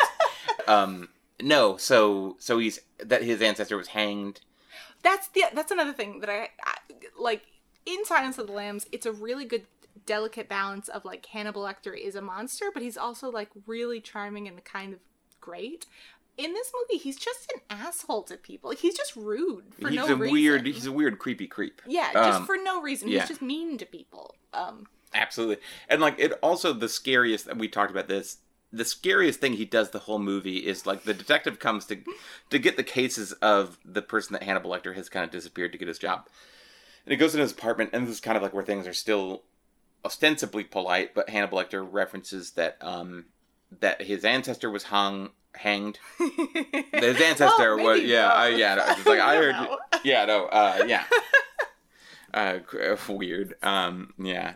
[0.67, 1.09] Um,
[1.43, 4.41] no, so so he's that his ancestor was hanged.
[5.03, 6.77] that's the that's another thing that I, I
[7.19, 7.43] like
[7.85, 8.87] in Silence of the Lambs.
[8.91, 9.67] It's a really good
[10.05, 14.47] delicate balance of like Hannibal Lecter is a monster, but he's also like really charming
[14.49, 15.01] and kind of
[15.41, 15.87] great.
[16.37, 18.73] In this movie, he's just an asshole to people.
[18.73, 20.33] He's just rude for he's no a reason.
[20.33, 20.67] weird.
[20.67, 21.81] He's a weird, creepy creep.
[21.87, 23.09] yeah, just um, for no reason.
[23.09, 23.21] yeah.
[23.21, 24.35] He's just mean to people.
[24.53, 25.59] Um, Absolutely.
[25.89, 28.39] And like it also the scariest we talked about this.
[28.73, 31.99] The scariest thing he does the whole movie is like the detective comes to
[32.51, 35.79] to get the cases of the person that Hannibal Lecter has kind of disappeared to
[35.79, 36.27] get his job.
[37.07, 38.93] And he goes in his apartment and this is kind of like where things are
[38.93, 39.45] still
[40.07, 43.27] ostensibly polite, but Hannibal Lecter references that um
[43.81, 45.99] that his ancestor was hung hanged.
[46.93, 48.29] His ancestor Well, was yeah.
[48.29, 49.79] I, yeah, no, it's like I, heard know.
[50.05, 51.05] yeah, no, uh yeah.
[52.35, 52.59] Uh,
[53.09, 53.55] weird.
[53.63, 54.55] Um, yeah.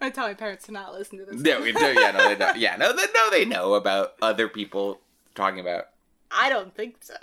[0.00, 1.40] I tell my parents to not listen to this.
[1.40, 1.84] No, we do.
[1.84, 2.56] Yeah, no, they don't.
[2.56, 5.00] Yeah, no, they, no, they know about other people
[5.34, 5.86] talking about.
[6.30, 7.14] I don't think so.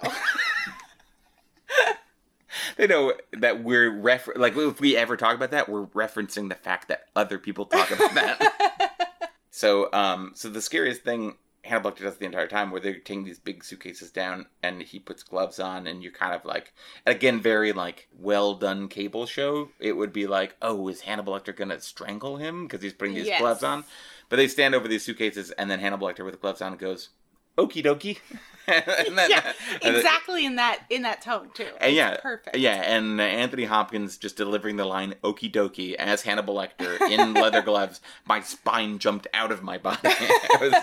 [2.77, 6.55] They know that we're refer like if we ever talk about that, we're referencing the
[6.55, 9.31] fact that other people talk about that.
[9.51, 13.23] so, um, so the scariest thing Hannibal Lecter does the entire time, where they're taking
[13.23, 16.73] these big suitcases down, and he puts gloves on, and you're kind of like,
[17.05, 19.69] again, very like well done cable show.
[19.79, 23.27] It would be like, oh, is Hannibal Lecter gonna strangle him because he's putting these
[23.27, 23.41] Yes.
[23.41, 23.83] gloves on?
[24.29, 27.09] But they stand over these suitcases, and then Hannibal Lecter with the gloves on goes,
[27.57, 28.17] "Okie dokie,"
[28.67, 31.63] and then, yeah, and then- exactly in that in that tone too.
[31.79, 32.57] and It's yeah, perfect.
[32.57, 37.33] Yeah, and uh, Anthony Hopkins just delivering the line "Okie dokie" as Hannibal Lecter in
[37.41, 38.01] leather gloves.
[38.25, 39.99] My spine jumped out of my body.
[40.03, 40.73] it, was,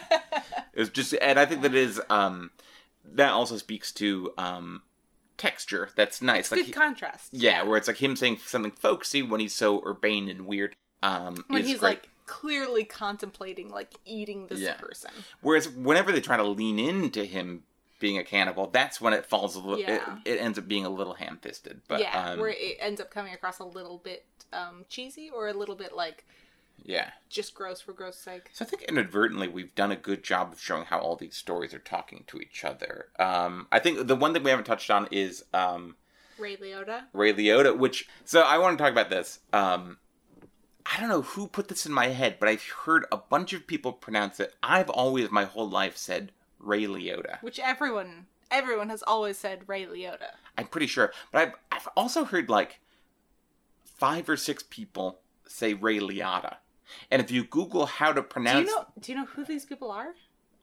[0.75, 2.51] it was just, and I think that is um,
[3.05, 4.83] that also speaks to um,
[5.37, 5.91] texture.
[5.97, 6.49] That's nice.
[6.49, 7.31] Good Like, he- contrast.
[7.33, 10.75] yeah, where it's like him saying something folksy when he's so urbane and weird.
[11.03, 11.89] Um, when is he's great.
[11.89, 14.75] like clearly contemplating like eating this Yeah.
[14.75, 15.11] person.
[15.43, 17.65] Whereas whenever they try to lean into him
[17.99, 19.79] being a cannibal, that's when it falls a little.
[19.79, 20.17] Yeah.
[20.25, 21.83] It, it ends up being a little ham-fisted.
[21.89, 25.49] But yeah, um, where it ends up coming across a little bit um, cheesy or
[25.49, 26.25] a little bit like
[26.83, 27.11] yeah.
[27.29, 28.49] just gross for gross sake.
[28.55, 31.75] So I think inadvertently we've done a good job of showing how all these stories
[31.75, 33.09] are talking to each other.
[33.19, 35.97] Um, I think the one thing we haven't touched on is um,
[36.39, 37.03] Ray Liotta.
[37.13, 39.41] Ray Liotta, which so I want to talk about this.
[39.53, 39.99] Um,
[40.87, 43.67] I don't know who put this in my head, but I've heard a bunch of
[43.67, 44.55] people pronounce it.
[44.63, 47.41] I've always my whole life said Ray Liotta.
[47.43, 50.33] which everyone everyone has always said Ray Liotta.
[50.59, 52.81] I'm pretty sure, but I've I've also heard like
[53.85, 56.57] five or six people say Ray Liotta.
[57.11, 58.87] And if you Google how to pronounce, Do you know?
[59.01, 60.15] Do you know who these people are?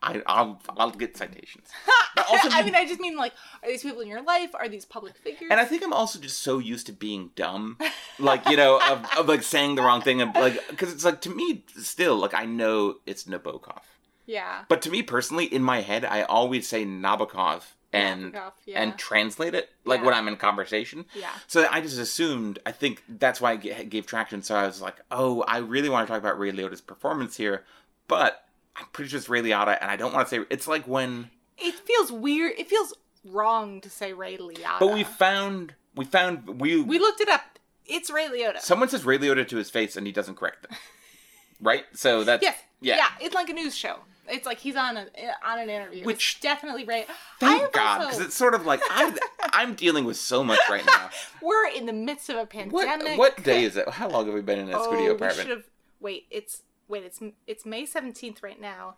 [0.01, 1.67] I, I'll I'll get citations.
[2.15, 3.33] But also I mean, I just mean like,
[3.63, 4.49] are these people in your life?
[4.55, 5.49] Are these public figures?
[5.51, 7.77] And I think I'm also just so used to being dumb,
[8.17, 11.21] like you know, of, of like saying the wrong thing, and like because it's like
[11.21, 13.81] to me still like I know it's Nabokov,
[14.25, 17.61] yeah, but to me personally in my head I always say Nabokov
[17.93, 18.81] and Nabokov, yeah.
[18.81, 20.05] and translate it like Yeah.
[20.07, 21.05] when I'm in conversation.
[21.15, 22.59] yeah, So I just assumed.
[22.65, 24.41] I think that's why ga- gave traction.
[24.41, 27.63] So I was like, oh, I really want to talk about Ray Liotta's performance here,
[28.07, 28.43] but
[28.79, 31.29] I'm pretty sure it's Ray Liotta, and I don't want to say it's like when.
[31.57, 32.53] it feels weird.
[32.57, 32.93] It feels
[33.25, 34.79] wrong to say Ray Liotta.
[34.79, 37.41] But we found we found we we looked it up.
[37.85, 38.59] It's Ray Liotta.
[38.59, 40.77] Someone says Ray Liotta to his face and he doesn't correct them.
[41.61, 41.83] right?
[41.93, 42.97] So that's yes, yeah.
[42.97, 43.97] yeah, It's like a news show.
[44.31, 45.07] It's like he's on a
[45.43, 46.05] on an interview.
[46.05, 47.05] Which- It's definitely Ray.
[47.39, 50.85] Thank God, also- because it's sort of like I'm I'm dealing with so much right
[50.85, 51.09] now.
[51.41, 53.17] We're in the midst of a pandemic.
[53.17, 53.89] what day is it?
[53.89, 55.47] How long have we been in a oh, studio we apartment?
[55.47, 55.63] should have.
[55.99, 57.03] Wait, it's wait.
[57.03, 58.95] It's it's May seventeenth right now.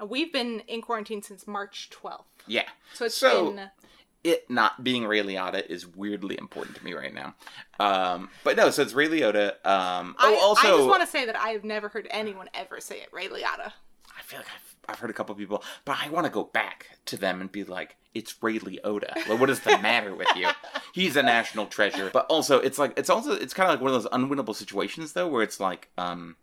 [0.00, 2.28] And We've been in quarantine since March twelfth.
[2.46, 2.68] Yeah.
[2.94, 3.70] So it's So- been
[4.24, 7.34] It not being Ray Liotta is weirdly important to me right now.
[7.80, 9.54] Um, but no, so it's Ray Liotta.
[9.66, 12.48] Um, oh, I, also, I just want to say that I have never heard anyone
[12.54, 13.72] ever say it, Ray Liotta.
[14.16, 16.98] I feel like I've, I've heard a couple people, but I want to go back
[17.06, 19.28] to them and be like, it's Ray Liotta.
[19.28, 20.48] Like, what is the matter with you?
[20.92, 22.08] He's a national treasure.
[22.12, 25.14] But also, it's like, it's also, it's kind of like one of those unwinnable situations,
[25.14, 26.36] though, where it's like, um,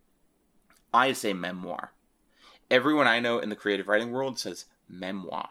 [0.93, 1.91] I say memoir.
[2.71, 5.49] Everyone I know in the creative writing world says memoir.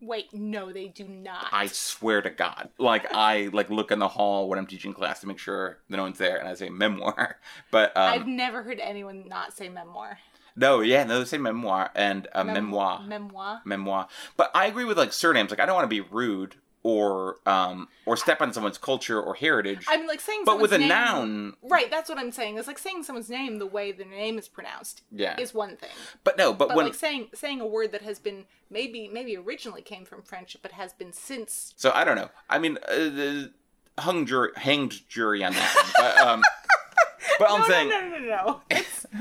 [0.00, 1.46] Wait, no, they do not.
[1.50, 2.68] I swear to God.
[2.78, 5.96] Like, I, like, look in the hall when I'm teaching class to make sure that
[5.96, 7.38] no one's there, and I say memoir.
[7.70, 10.18] But, um, I've never heard anyone not say memoir.
[10.56, 13.02] no, yeah, no, they say memoir and uh, Mem- memoir.
[13.06, 13.62] Memoir.
[13.64, 14.08] memoir.
[14.36, 15.50] But I agree with like surnames.
[15.50, 19.34] Like I don't want to be rude or um or step on someone's culture or
[19.34, 19.84] heritage.
[19.88, 20.42] I mean, like saying.
[20.44, 22.58] but with a name- noun, Right, that's what I'm saying.
[22.58, 25.40] It's like saying someone's name the way their name is pronounced yeah.
[25.40, 25.90] is one thing.
[26.22, 29.36] But no, but, But when like saying saying a word that has been maybe maybe
[29.36, 32.28] originally came from French but has been since so I don't know.
[32.48, 33.50] I mean, uh, the
[33.98, 35.74] hung jury, hanged jury on that.
[35.74, 35.92] One.
[35.96, 36.42] But um,
[37.38, 38.60] but I'm no, saying no, no, no, no.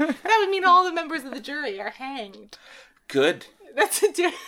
[0.08, 2.58] That would mean all the members of the jury are hanged.
[3.08, 3.46] good,
[3.76, 4.32] That's a do.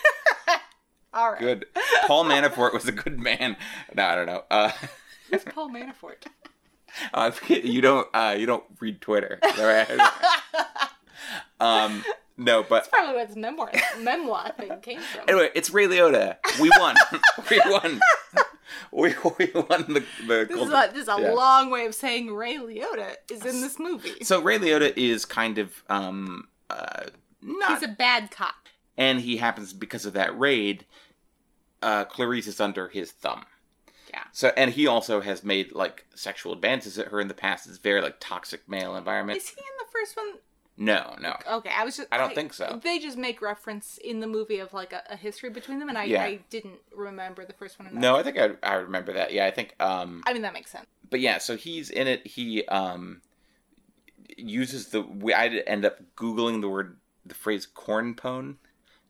[1.16, 1.40] all right.
[1.40, 1.66] good.
[2.06, 3.56] Paul Manafort was a good man.
[3.94, 4.44] No, I don't know.
[4.50, 4.70] Uh,
[5.30, 6.24] Who's Paul Manafort?
[7.12, 9.38] I forget you don't uh you don't read Twitter.
[9.58, 9.88] right?
[11.60, 12.04] um,
[12.36, 15.22] no, but that's Probably where this memoir memoir thing came from.
[15.28, 16.36] Anyway, it's Ray Liotta.
[16.60, 16.94] We won.
[17.50, 18.00] we won.
[18.92, 20.46] We, we won the the.
[20.48, 21.32] This is a, this is a Yeah.
[21.32, 24.22] long way of saying Ray Liotta is in this movie.
[24.22, 27.04] So Ray Liotta is kind of um uh
[27.42, 28.54] not, He's a bad cop.
[28.96, 30.84] and he happens because of that raid.
[31.86, 33.44] Uh, Clarice is under his thumb.
[34.10, 34.24] Yeah.
[34.32, 37.66] So and he also has made like sexual advances at her in the past.
[37.68, 39.36] It's very like toxic male environment.
[39.38, 40.26] Is he in the first one?
[40.78, 41.36] No, no.
[41.58, 42.08] Okay, I was just.
[42.12, 42.80] I don't think so.
[42.82, 45.96] They just make reference in the movie of like a, a history between them, and
[45.96, 46.22] I, Yeah.
[46.24, 47.88] I didn't remember the first one.
[47.92, 49.32] No, I think I, I remember that.
[49.32, 50.86] Yeah, I think um I mean that makes sense.
[51.08, 52.26] but yeah, so he's in it.
[52.26, 53.22] He um
[54.36, 55.02] uses the.
[55.36, 58.58] I end up googling the word, the phrase "corn pone"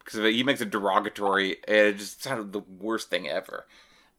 [0.06, 1.56] because he makes a derogatory.
[1.68, 3.66] It just sounded the worst thing ever.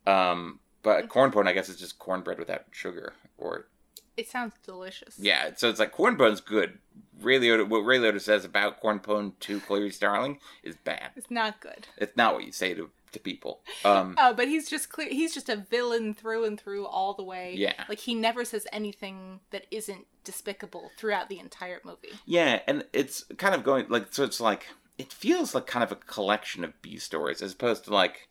[0.06, 3.68] Um, but corn pone, I guess, is just cornbread without sugar, or
[4.16, 5.18] It sounds delicious.
[5.20, 6.78] Yeah, so it's like corn pone's good.
[7.20, 11.12] Ray Liotta, what Ray Liotta says about corn bone to Clarice Starling is bad.
[11.16, 11.88] It's not good.
[11.98, 13.62] It's not what you say to, to people.
[13.84, 15.10] Um, Oh, but he's just clear.
[15.10, 17.54] He's just a villain through and through, all the way.
[17.58, 17.74] Yeah.
[17.90, 22.12] Like he never says anything that isn't despicable throughout the entire movie.
[22.26, 24.24] yeah, and it's kind of going like so.
[24.24, 24.68] It's like
[24.98, 28.28] it feels like kind of a collection of B stories as opposed to like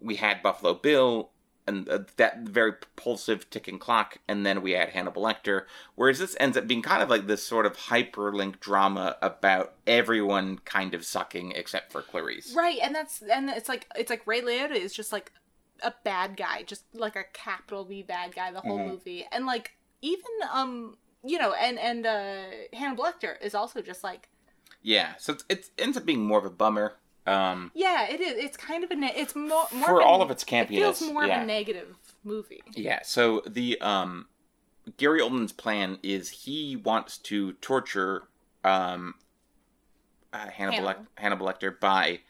[0.00, 1.30] we had Buffalo Bill
[1.66, 5.66] and uh, that very propulsive ticking clock, and then we had Hannibal Lecter.
[5.94, 10.58] Whereas this ends up being kind of like this sort of hyperlink drama about everyone
[10.64, 12.52] kind of sucking except for Clarice.
[12.56, 15.30] Right, and that's and it's like it's like Ray Liotta is just like
[15.84, 18.86] a bad guy, just like a capital B bad guy the whole Mhm.
[18.88, 24.02] movie, and like even um you know and and uh Hannibal Lecter is also just
[24.02, 24.28] like
[24.82, 26.96] Yeah, so it's, it ends up being more of a bummer.
[27.24, 30.08] Um, yeah it is it's kind of a ne- it's more more for of a-
[30.08, 30.70] all of its it campiness.
[30.70, 31.36] feels more yeah.
[31.36, 32.60] of a negative movie.
[32.74, 34.26] Yeah, so the um
[34.96, 38.24] Gary Oldman's plan is he wants to torture
[38.64, 39.14] um
[40.32, 41.06] uh, Hannibal Hannibal.
[41.16, 42.20] Hannibal Lecter by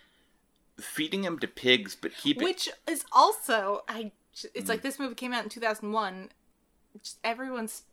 [0.79, 4.13] feeding him to pigs but keeping Which is also I
[4.55, 4.69] it's Mm.
[4.69, 6.29] like this movie came out in 2001
[7.25, 7.85] everyone's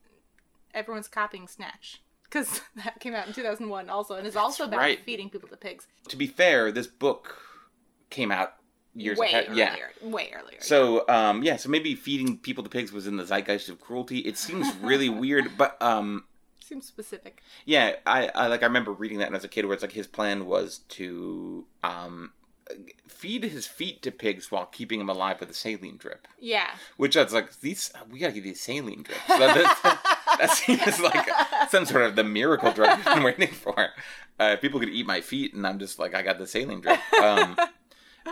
[0.74, 5.00] everyone's copying Snatch cuz that came out in 2001 also and is also about right.
[5.06, 5.88] feeding people to pigs.
[6.08, 7.38] to be fair, this book
[8.10, 8.54] came out
[8.96, 9.50] years way ahead.
[9.50, 9.92] earlier.
[10.02, 10.10] Yeah.
[10.10, 10.60] Way earlier.
[10.62, 14.20] So um yeah, so maybe feeding people to pigs was in the zeitgeist of cruelty.
[14.20, 16.26] It seems really weird, but um
[16.70, 17.42] Seems specific.
[17.66, 20.06] Yeah, I, I like I remember reading that was a kid, where it's like his
[20.06, 22.32] plan was to um,
[23.08, 26.28] feed his feet to pigs while keeping them alive with a saline drip.
[26.40, 26.70] Yeah.
[26.98, 29.26] Which I was like, these we gotta get these saline drips.
[29.28, 30.00] That,
[30.40, 31.30] that, seems like
[31.70, 33.90] some sort of the miracle drug I've been waiting for.
[34.40, 37.00] Uh, people could eat my feet, and I'm just like, I got the saline drip.
[37.22, 37.58] Um,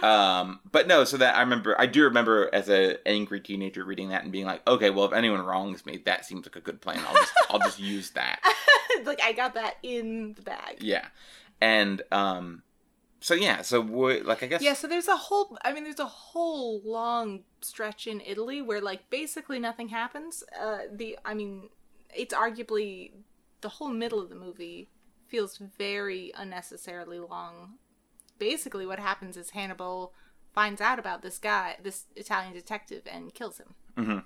[0.01, 4.10] um, but no, so that I remember, I do remember as a angry teenager reading
[4.10, 6.82] that and being like, okay, well, if anyone wrongs me, that seems like a good
[6.82, 7.03] plan.
[7.08, 8.39] I'll just, I'll just use that.
[9.05, 10.78] like I got that in the bag.
[10.80, 11.05] Yeah,
[11.62, 12.64] and um,
[13.20, 16.05] so yeah, so like I guess Yeah, so there's a whole I mean there's a
[16.05, 20.43] whole long stretch in Italy where like basically nothing happens.
[20.60, 21.70] Uh the I mean
[22.18, 23.11] it's arguably
[23.61, 24.89] the whole middle of the movie
[25.28, 27.76] feels very unnecessarily long.
[28.39, 30.13] Basically what happens is Hannibal
[30.53, 33.76] finds out about this guy, this Italian detective and kills him.
[33.95, 34.20] hmm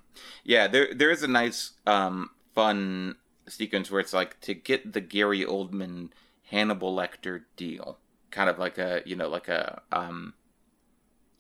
[0.43, 3.15] Yeah, there there is a nice um fun
[3.47, 6.09] sequence where it's like to get the Gary Oldman
[6.49, 7.97] Hannibal Lecter deal,
[8.29, 10.33] kind of like a you know like a um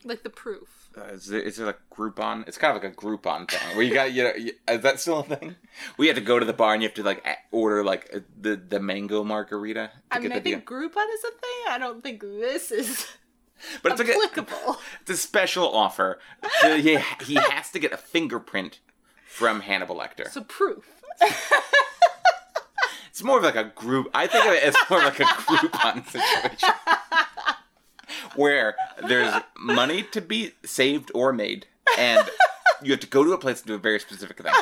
[0.03, 0.89] Like the proof.
[0.97, 2.47] uh, is it, is it like Groupon?
[2.47, 4.99] It's kind of like a Groupon thing where you got you know you, is that
[4.99, 5.55] still a thing?
[5.97, 8.19] We have to go to the bar and you have to like order like uh,
[8.39, 10.57] the the mango margarita to I mean I deal.
[10.57, 11.59] think Groupon is a thing.
[11.69, 13.07] I don't think this is
[13.83, 14.77] But it's like a, applicable.
[15.01, 16.19] it's a special offer.
[16.61, 18.79] So he he has to get a fingerprint
[19.27, 20.29] from Hannibal Lecter.
[20.31, 20.83] so proof.
[23.09, 24.09] It's more of like a group.
[24.13, 26.69] I think of it as more like a Groupon situation,
[28.35, 28.75] where
[29.07, 31.65] there's money to be saved or made,
[31.97, 32.29] and
[32.81, 34.53] you have to go to a place and do a very specific thing.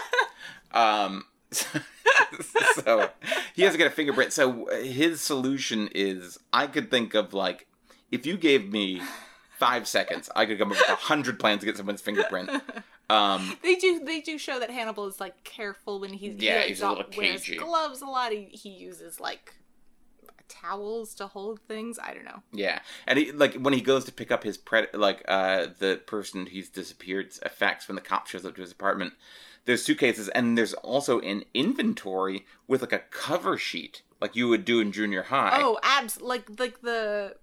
[0.74, 3.10] Um, so
[3.56, 4.34] he has to get a fingerprint.
[4.34, 7.68] So his solution is, I could think of like,
[8.12, 9.02] if you gave me
[9.58, 12.50] five seconds, I could come up with a hundred plans to get someone's fingerprint.
[13.10, 14.04] Um, They do.
[14.06, 17.06] They do show that Hannibal is like careful when he's Yeah, he, he's a little
[17.18, 17.58] wears cagey.
[17.58, 18.32] gloves a lot.
[18.32, 19.56] He he uses like
[20.50, 21.98] towels to hold things.
[22.04, 22.42] I don't know.
[22.52, 26.02] Yeah, and he like when he goes to pick up his pred like uh the
[26.06, 29.14] person he's disappeared effects when the cop shows up to his apartment.
[29.66, 34.66] There's suitcases, and there's also an inventory with like a cover sheet, like you would
[34.66, 35.60] do in junior high.
[35.62, 37.36] Oh, abs like like the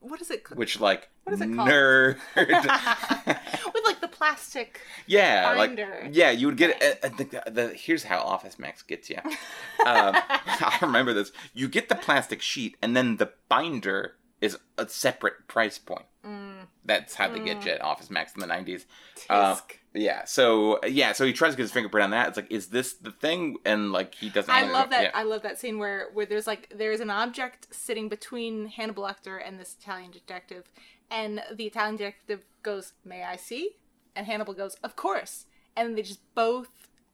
[0.00, 0.44] what is it?
[0.54, 1.68] which like What is it called?
[1.68, 2.16] nerd.
[2.36, 4.80] With like the plastic.
[5.06, 6.00] yeah, Binder.
[6.04, 9.16] like yeah, you would get uh, uh, the, the here's how Office Max gets you.
[9.24, 9.32] Um,
[9.86, 11.32] I remember this.
[11.54, 16.04] You get the plastic sheet, and then the binder is a separate price point.
[16.26, 18.84] Mm, That's how they get you at Office Max in the '90s.
[19.28, 19.56] Uh,
[19.92, 22.28] Yeah, so yeah, so he tries to get his fingerprint on that.
[22.28, 23.56] It's like, is this the thing?
[23.64, 24.54] And like he doesn't.
[24.54, 25.02] I love that.
[25.02, 25.10] Yeah.
[25.14, 29.40] I love that scene where where there's like there's an object sitting between Hannibal Lecter
[29.44, 30.70] and this Italian detective,
[31.10, 33.76] and the Italian detective goes, "May I see?"
[34.16, 35.46] And Hannibal goes, "Of course."
[35.76, 36.68] And they just both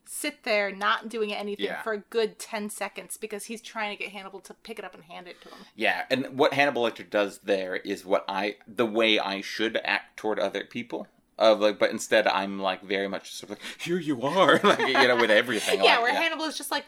[0.08, 1.82] sit there, not doing anything Yeah.
[1.82, 4.94] for a good ten seconds because he's trying to get Hannibal to pick it up
[4.94, 5.58] and hand it to him.
[5.74, 10.16] yeah, and what Hannibal Lecter does there is what I, the way I should act
[10.16, 11.08] toward other people.
[11.38, 14.78] Of like, but instead I'm like very much sort of like, here you are, like
[14.78, 15.80] you know, with everything.
[15.84, 16.84] yeah, like, where Hannibal is just like,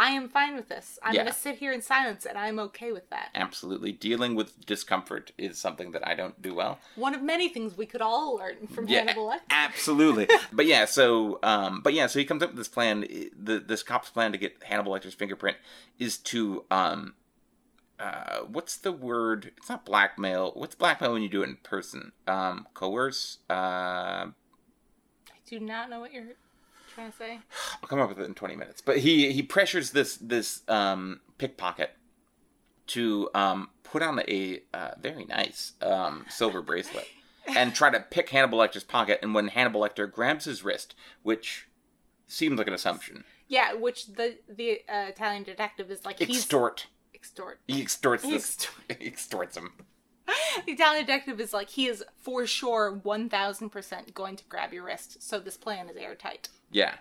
[0.00, 0.96] I am fine with this.
[1.02, 1.22] I'm Yeah.
[1.24, 3.30] going to sit here in silence, and I'm okay with that.
[3.34, 3.90] Absolutely.
[3.90, 6.78] Dealing with discomfort is something that I don't do well.
[6.94, 9.40] One of many things we could all learn from Yeah, Hannibal Lecter.
[9.50, 10.28] Absolutely.
[10.52, 13.00] but yeah, so um but yeah, so he comes up with this plan
[13.36, 15.56] the this cop's plan to get Hannibal Lecter's fingerprint
[15.98, 17.14] is to um
[17.98, 19.50] uh what's the word?
[19.56, 20.52] It's not blackmail.
[20.54, 22.12] What's blackmail when you do it in person?
[22.28, 23.38] Um coerce?
[23.50, 24.32] Uh I
[25.44, 26.34] do not know what you're
[26.98, 27.38] trying to say.
[27.82, 28.80] I'll come up with it in 20 minutes.
[28.80, 31.92] But he he pressures this this um, pickpocket
[32.88, 37.06] to um, put on a uh, very nice um, silver bracelet
[37.46, 39.20] and try to pick Hannibal Lecter's pocket.
[39.22, 41.68] And when Hannibal Lecter grabs his wrist, which
[42.26, 46.88] seems like an assumption, Yeah, which the the uh, Italian detective is like he's extort.
[47.14, 47.60] extort.
[47.68, 48.54] He extorts this.
[48.56, 48.74] Extort.
[49.00, 49.72] He extorts him.
[50.66, 54.72] The Italian detective is like he is for sure one thousand percent going to grab
[54.72, 55.22] your wrist.
[55.22, 56.48] So this plan is airtight.
[56.70, 56.94] Yeah.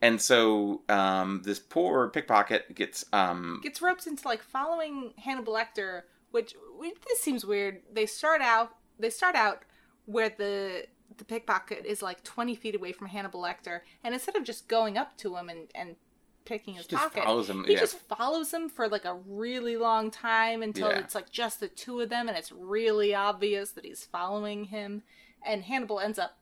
[0.00, 6.02] And so um, this poor pickpocket gets um, Gets roped into like following Hannibal Lecter,
[6.32, 7.82] which, which this seems weird.
[7.92, 9.62] They start out they start out
[10.06, 10.86] where the
[11.18, 14.96] the pickpocket is like twenty feet away from Hannibal Lecter, and instead of just going
[14.96, 15.96] up to him and and
[16.44, 17.64] picking his pocket, him.
[17.64, 17.78] he yeah.
[17.78, 20.98] just follows him for like a really long time until Yeah.
[20.98, 25.04] it's like just the two of them and it's really obvious that he's following him
[25.46, 26.38] and hannibal ends up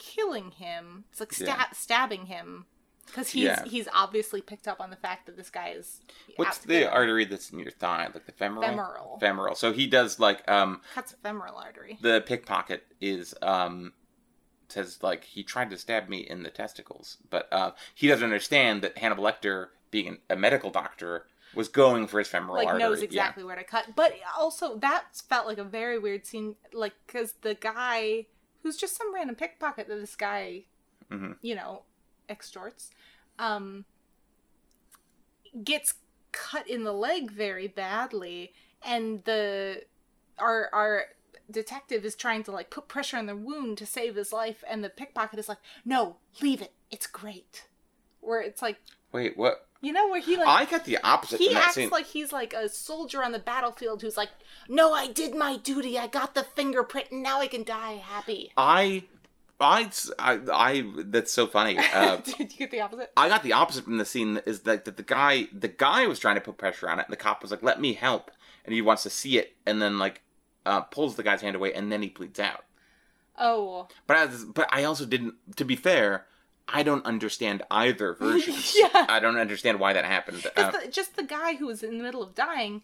[0.00, 1.64] killing him it's like sta- Yeah.
[1.72, 2.64] stabbing him
[3.06, 3.64] because he's Yeah.
[3.64, 6.00] he's obviously picked up on the fact that this guy is
[6.36, 8.08] What's the artery that's in your thigh?
[8.14, 8.62] Like the femoral?
[8.68, 9.54] femoral Femoral.
[9.56, 13.92] So he does like um, cuts a femoral artery the pickpocket is um
[14.68, 18.82] says like he tried to stab me in the testicles, but uh, he doesn't understand
[18.82, 22.80] that Hannibal Lecter, being an, a medical doctor, was going for his femoral like artery.
[22.80, 26.92] knows exactly where to cut but also that felt like a very weird scene like
[27.08, 28.26] because the guy
[28.62, 30.64] who's just some random pickpocket that this guy
[31.10, 31.36] Mhm.
[31.42, 31.82] you know
[32.28, 32.90] extorts
[33.38, 33.84] um
[35.64, 35.94] gets
[36.32, 38.52] cut in the leg very badly
[38.84, 39.82] and the
[40.38, 41.04] our our
[41.50, 44.84] detective is trying to like put pressure on the wound to save his life and
[44.84, 47.66] the pickpocket is like no leave it it's great
[48.20, 48.78] where it's like
[49.12, 49.66] Wait, what?
[49.80, 51.90] You know where he like I got the opposite he acts scene.
[51.90, 54.30] like he's like a soldier on the battlefield who's like,
[54.68, 55.98] "No, I did my duty.
[55.98, 59.04] I got the fingerprint, and now I can die happy." I,
[59.58, 61.78] I, I, I, that's so funny.
[61.94, 63.12] Uh, did you get the opposite?
[63.16, 66.18] I got the opposite from the scene is that, that the guy the guy was
[66.18, 68.30] trying to put pressure on it and the cop was like, Let me help
[68.64, 70.22] and he wants to see it and then like
[70.66, 72.64] uh, pulls the guy's hand away and then he bleeds out.
[73.38, 76.26] Oh, But as, but I also didn't to be fair,
[76.72, 78.54] I don't understand either version.
[78.76, 79.06] Yeah.
[79.08, 80.46] I don't understand why that happened.
[80.56, 82.82] Uh, just the, just the guy who was in the middle of dying.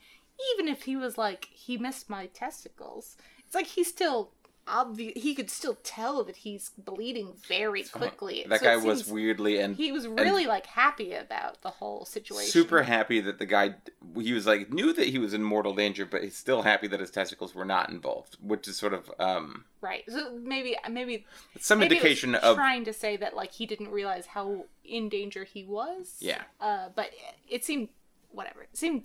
[0.54, 3.16] Even if he was like, he missed my testicles.
[3.46, 4.32] It's like he's still
[4.68, 5.22] obvious.
[5.22, 8.44] He could still tell that he's bleeding very quickly.
[8.48, 12.50] that So guy was weirdly and He was really like happy about the whole situation.
[12.50, 13.74] super happy that the guy
[14.20, 17.00] he was like knew that he was in mortal danger, but he's still happy that
[17.00, 20.04] his testicles were not involved, which is sort of um right.
[20.08, 21.24] So maybe maybe
[21.60, 25.44] some Maybe indication of trying to say that like he didn't realize how in danger
[25.44, 26.16] he was.
[26.20, 26.42] Yeah.
[26.60, 27.10] Uh, but
[27.48, 27.88] it seemed
[28.30, 28.62] whatever.
[28.62, 29.04] It seemed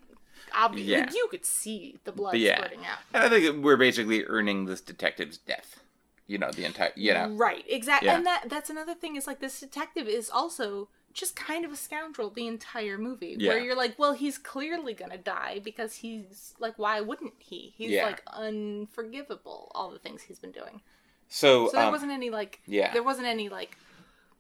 [0.56, 0.88] obvious.
[0.88, 1.10] Yeah.
[1.14, 2.58] You could see the blood yeah.
[2.58, 3.00] spurting out.
[3.14, 5.82] And I think we're basically earning this detective's death.
[6.28, 7.30] You know, the entire you know.
[7.30, 7.66] Right.
[7.68, 8.08] Exactly.
[8.08, 8.16] Yeah.
[8.16, 11.76] And that that's another thing is like this detective is also just kind of a
[11.76, 13.36] scoundrel the entire movie.
[13.38, 17.74] Where you're like, well, he's clearly gonna die because he's like, why wouldn't he?
[17.76, 18.06] He's Yeah.
[18.06, 19.72] like unforgivable.
[19.76, 20.82] All the things he's been doing.
[21.28, 22.94] So, So there um, wasn't any like yeah.
[22.94, 23.78] there wasn't any like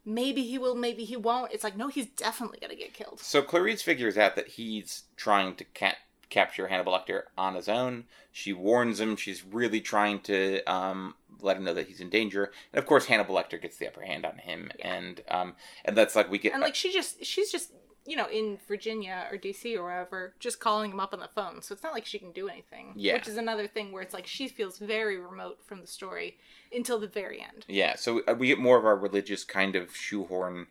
[0.05, 1.51] maybe he will, maybe he won't.
[1.51, 3.19] It's like no, he's definitely gonna get killed.
[3.19, 5.97] so Clarice figures out that he's trying to ca-
[6.29, 8.05] capture Hannibal Lecter on his own.
[8.31, 9.15] She warns him.
[9.15, 12.51] She's really trying to um, let him know that he's in danger.
[12.73, 16.15] And of course, Hannibal Lecter gets the upper hand on him, and um, and that's
[16.15, 17.71] like we get And like she just she's just
[18.05, 21.61] you know in Virginia or DC or wherever just calling him up on the phone.
[21.61, 22.93] So it's not like she can do anything.
[22.95, 23.13] Yeah.
[23.13, 26.37] Which is another thing where it's like she feels very remote from the story
[26.73, 27.65] until the very end.
[27.67, 30.67] Yeah, so uh, we get more of our religious kind of shoehorn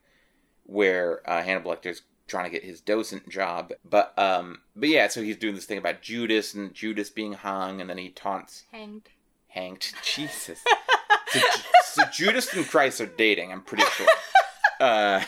[0.64, 5.20] where uh, Hannibal Lecter's trying to get his docent job, but um, but yeah, so
[5.22, 9.08] he's doing this thing about Judas and Judas being hung, and then he taunts Hanged.
[9.48, 9.92] hanged.
[10.04, 10.60] Jesus.
[11.28, 11.40] so,
[11.84, 13.52] so Judas and Christ are dating.
[13.52, 14.06] I'm pretty sure.
[14.80, 15.22] Uh,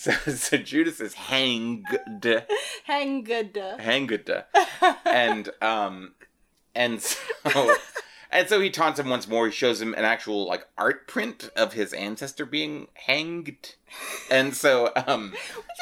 [0.00, 1.86] so so Judas is hanged,
[2.84, 3.28] Hanged.
[3.78, 4.30] hanged,
[5.04, 6.14] and um,
[6.74, 7.74] and so.
[8.32, 9.46] And so he taunts him once more.
[9.46, 13.74] He shows him an actual like art print of his ancestor being hanged,
[14.30, 15.34] and so um,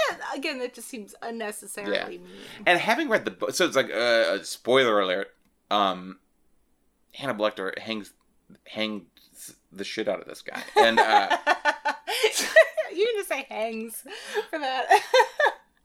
[0.09, 2.27] Yeah, again, that just seems unnecessarily mean.
[2.65, 5.29] And having read the book, so it's like uh, spoiler alert.
[5.71, 6.21] Um,
[7.13, 8.15] Hannibal Lecter hangs
[8.65, 9.05] hangs
[9.71, 11.37] the shit out of this guy, and uh,
[12.95, 14.03] you can just say hangs
[14.51, 15.03] for that.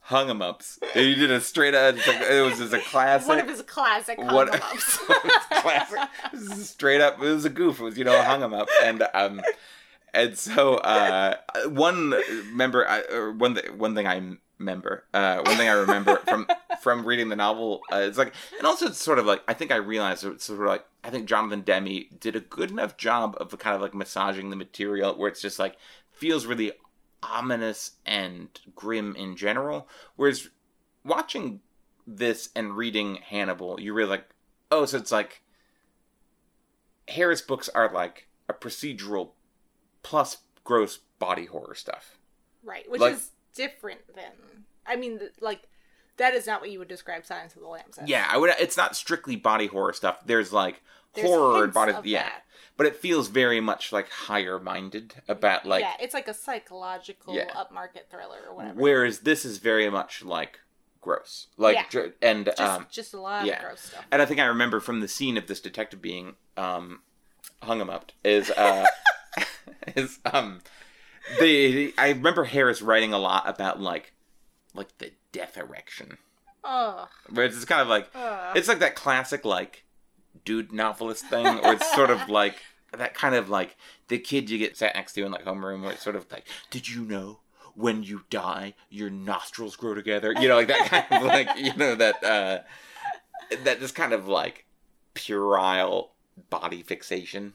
[0.00, 0.78] hung 'em ups.
[0.94, 1.96] You did a straight up.
[1.96, 3.28] It was just a classic.
[3.28, 4.98] One of his classic What- hung 'em ups.
[5.62, 5.98] classic.
[6.64, 7.14] Straight up.
[7.22, 7.80] It was a goof.
[7.80, 9.40] It was you know hung 'em up and um
[10.12, 11.36] and so uh
[11.68, 12.14] one
[12.52, 16.46] member or one th- one thing I remember uh one thing I remember from
[16.80, 19.72] from reading the novel uh, it's like and also it's sort of like I think
[19.72, 23.36] I realized it's sort of like I think Jonathan Demme did a good enough job
[23.40, 25.76] of kind of like massaging the material where it's just like
[26.14, 26.72] feels really
[27.22, 30.48] ominous and grim in general whereas
[31.04, 31.60] watching
[32.06, 34.24] this and reading Hannibal you really like
[34.70, 35.42] oh so it's like
[37.08, 39.30] Harris books are like a procedural
[40.02, 42.18] plus gross body horror stuff.
[42.62, 44.64] right, which Like- is different than.
[44.86, 45.62] I mean, like,
[46.16, 48.08] that is not what you would describe Silence of the Lambs as.
[48.08, 48.54] Yeah, I would.
[48.58, 50.18] It's not strictly body horror stuff.
[50.26, 50.82] There's like
[51.14, 51.92] There's horror body.
[51.92, 52.42] of Yeah, that.
[52.76, 55.82] but it feels very much like higher minded about like.
[55.82, 57.50] yeah, it's like a psychological Yeah.
[57.54, 58.80] upmarket thriller or whatever.
[58.80, 60.60] Whereas this is very much like
[61.00, 61.84] gross, like Yeah.
[61.90, 63.54] dr- and just, um, just a lot yeah.
[63.56, 64.04] of gross stuff.
[64.10, 67.02] and I think I remember from the scene of this detective being um
[67.62, 68.86] hung him up is uh
[69.96, 70.60] is um
[71.40, 74.12] the I remember Harris writing a lot about like
[74.74, 76.18] like the death erection.
[76.64, 77.08] Ugh.
[77.30, 78.56] Where it's kind of like Ugh.
[78.56, 79.83] it's like that classic like
[80.44, 82.56] dude novelist thing or it's sort of like
[82.96, 83.76] that kind of like
[84.08, 86.44] the kid you get sat next to in like homeroom where it's sort of like
[86.70, 87.40] did you know
[87.74, 91.74] when you die your nostrils grow together you know like that kind of like you
[91.76, 92.58] know that uh
[93.64, 94.64] that just kind of like
[95.14, 96.10] puerile
[96.50, 97.54] body fixation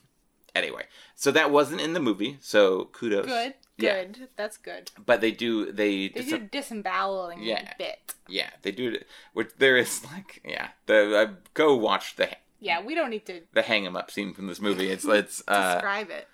[0.55, 0.83] anyway
[1.15, 3.53] so that wasn't in the movie so kudos good.
[3.77, 4.03] Yeah.
[4.03, 4.27] Good.
[4.35, 4.91] That's good.
[5.05, 7.73] but they do they, They dis- do disemboweling Yeah.
[7.77, 8.15] bit.
[8.27, 12.29] yeah they do it which there is like yeah the uh, go watch the
[12.59, 14.89] Yeah, we don't need to the hang 'em up scene from this movie.
[14.89, 16.27] It's it's uh, describe it.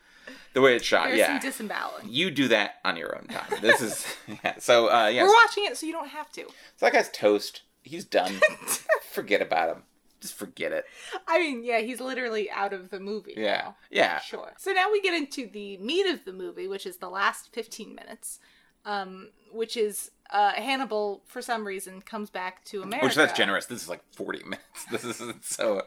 [0.53, 1.07] the way it's shot.
[1.07, 2.07] There's yeah, disemboweling.
[2.09, 3.61] you do that on your own time.
[3.61, 4.05] This is
[4.43, 4.55] yeah.
[4.59, 6.41] So uh, yeah, We're watching it so you don't have to.
[6.77, 7.61] so that guy's toast.
[7.83, 8.33] He's done.
[9.11, 9.83] forget about him.
[10.19, 10.85] Just forget it.
[11.27, 13.35] I mean, yeah, he's literally out of the movie.
[13.37, 13.75] Yeah, now.
[13.91, 14.19] yeah.
[14.21, 14.53] Sure.
[14.57, 17.93] So now we get into the meat of the movie, which is the last 15
[17.93, 18.39] minutes,
[18.85, 23.05] um, which is uh, Hannibal, for some reason, comes back to America.
[23.05, 23.65] Which that's generous.
[23.67, 24.61] This is like forty minutes.
[24.91, 25.83] This is so.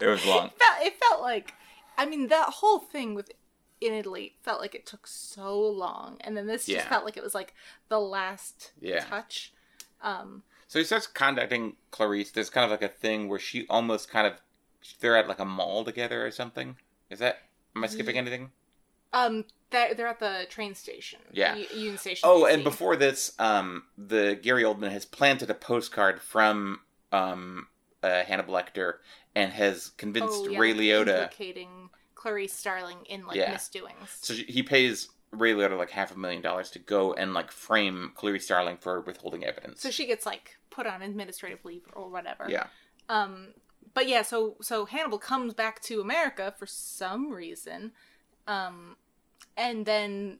[0.00, 0.46] It was long.
[0.48, 1.54] It felt, it felt like,
[1.96, 3.30] I mean, that whole thing with
[3.80, 6.88] in Italy felt like it took so long, and then this just Yeah.
[6.88, 7.54] felt like it was like
[7.88, 9.00] the last Yeah.
[9.04, 9.52] touch.
[10.02, 12.30] Um, So he starts contacting Clarice.
[12.32, 14.34] There's kind of like a thing where she almost kind of
[15.00, 16.76] they're at like a mall together or something.
[17.10, 17.38] Is that?
[17.74, 18.50] Am I skipping anything?
[19.12, 21.18] um, they're, they're at the train station.
[21.32, 21.56] Yeah.
[21.56, 22.28] U- Union Station.
[22.28, 22.54] Oh, DC.
[22.54, 26.80] and before this, um, the Gary Oldman has planted a postcard from
[27.12, 27.66] um,
[28.02, 28.94] uh, Hannibal Lecter
[29.34, 31.22] and has convinced Oh, yeah, Ray Liotta.
[31.24, 33.52] implicating Clarice Starling in like Yeah.
[33.52, 34.08] misdoings.
[34.20, 37.50] So she- he pays Ray Liotta like half a million dollars to go and like
[37.50, 39.82] frame Clarice Starling for withholding evidence.
[39.82, 42.46] So she gets like put on administrative leave or whatever.
[42.48, 42.68] yeah,
[43.08, 43.48] Um,
[43.94, 47.92] but yeah, so so Hannibal comes back to America for some reason,
[48.46, 48.96] um,
[49.56, 50.38] and then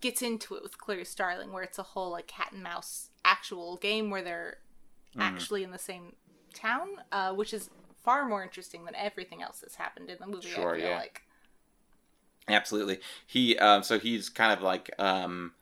[0.00, 3.76] gets into it with Claire Starling, where it's a whole like cat and mouse actual
[3.76, 4.58] game where they're
[5.16, 5.22] Mhm.
[5.22, 6.14] actually in the same
[6.52, 7.70] town, uh, which is
[8.04, 10.48] far more interesting than everything else that's happened in the movie.
[10.48, 10.96] Sure, I feel yeah.
[10.98, 11.22] like.
[12.48, 13.00] absolutely.
[13.26, 15.54] He um, so he's kind of like um,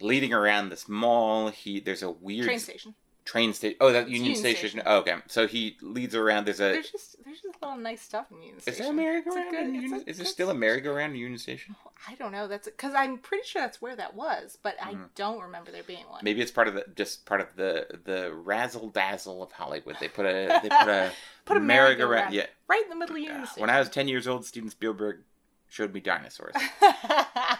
[0.00, 1.48] leading around this mall.
[1.48, 2.94] He there's a weird Train station.
[3.24, 3.76] Train station.
[3.80, 4.68] Oh, that Union, Union Station.
[4.70, 4.82] Station.
[4.86, 6.46] Oh, okay, so he leads around.
[6.46, 8.72] There's a There's just there's just a lot of nice stuff in Union Station.
[8.72, 9.50] is there a merry-go-round?
[9.50, 11.76] good- in Union- a is there still a merry-go-round in Union Station?
[12.08, 12.48] I don't know.
[12.48, 15.08] That's because I'm pretty sure that's where that was, but I Mhm.
[15.14, 16.20] don't remember there being one.
[16.24, 19.96] Maybe it's part of the just part of the the razzle dazzle of Hollywood.
[20.00, 21.12] They put a they put a
[21.44, 22.32] Put a merry-go-round.
[22.34, 22.46] Yeah.
[22.68, 23.46] right in the middle of Union Yeah.
[23.46, 23.60] Station.
[23.62, 25.22] When I was ten years old, Steven Spielberg
[25.68, 26.54] showed me dinosaurs,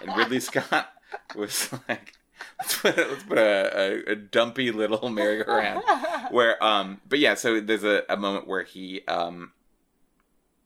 [0.00, 0.92] and Ridley Scott
[1.34, 2.12] was like,
[2.59, 3.78] "Let's put a, let's put a,
[4.09, 5.82] a, a dumpy little merry-go-round."
[6.30, 9.53] Where um, but yeah, so there's a, a moment where he um,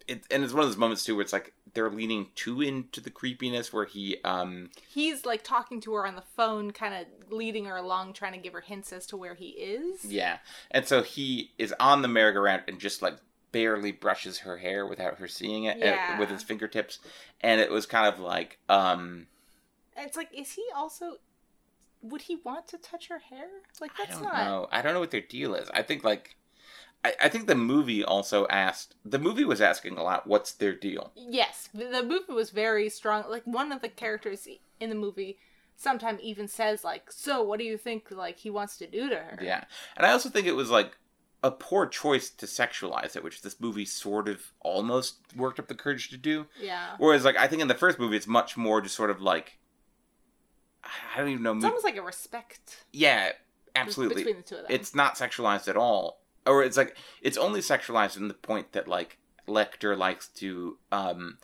[0.06, 3.00] it and it's one of those moments too where it's like they're leaning too into
[3.00, 7.06] the creepiness where he um He's like talking to her on the phone, kind of
[7.30, 10.04] leading her along, trying to give her hints as to where he is.
[10.04, 10.38] Yeah.
[10.70, 13.16] And so he is on the merry-go-round and just like
[13.52, 16.18] barely brushes her hair without her seeing it uh, Yeah.
[16.18, 16.98] with his fingertips.
[17.42, 19.26] And it was kind of like, um,
[19.96, 21.16] it's like, is he also?
[22.10, 23.48] Would he want to touch her hair?
[23.80, 24.44] Like that's I don't not.
[24.46, 24.68] know.
[24.70, 25.68] I don't know what their deal is.
[25.72, 26.36] I think like,
[27.04, 30.74] I, I think the movie also asked, the movie was asking a lot, what's their
[30.74, 31.12] deal?
[31.14, 33.24] Yes, the the movie was very strong.
[33.28, 34.48] Like one of the characters
[34.80, 35.38] in the movie,
[35.76, 38.10] sometimes even says like, "So, what do you think?
[38.10, 39.64] Like he wants to do to her?" Yeah.
[39.96, 40.96] And I also think it was like
[41.42, 45.74] a poor choice to sexualize it, which this movie sort of almost worked up the
[45.74, 46.46] courage to do.
[46.60, 46.96] yeah.
[46.98, 49.58] Whereas, like, I think in the first movie, it's much more just sort of like,
[51.14, 51.52] I don't even know.
[51.52, 53.32] It's mo- almost like a respect yeah,
[53.74, 54.16] absolutely.
[54.16, 54.70] between the two of them.
[54.70, 58.88] It's not sexualized at all, or it's like it's only sexualized in the point that
[58.88, 59.18] like
[59.48, 61.38] Lecter likes to um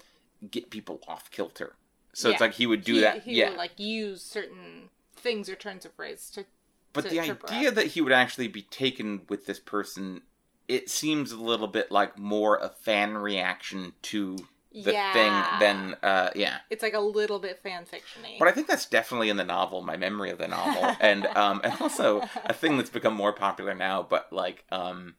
[0.51, 1.77] get people off kilter.
[2.15, 3.23] So it's like he would do he, that.
[3.23, 6.45] He yeah, will like use certain things or turns of phrase to.
[6.93, 10.23] but to the idea that he would actually be taken with this person,
[10.69, 14.37] it seems a little bit like more a fan reaction to
[14.75, 15.13] the yeah.
[15.13, 16.59] thing than uh yeah.
[16.71, 18.39] It's like a little bit fan fictiony.
[18.39, 21.61] But I think that's definitely in the novel, my memory of the novel, and um,
[21.65, 24.03] and also a thing that's become more popular now.
[24.03, 25.15] But like, um,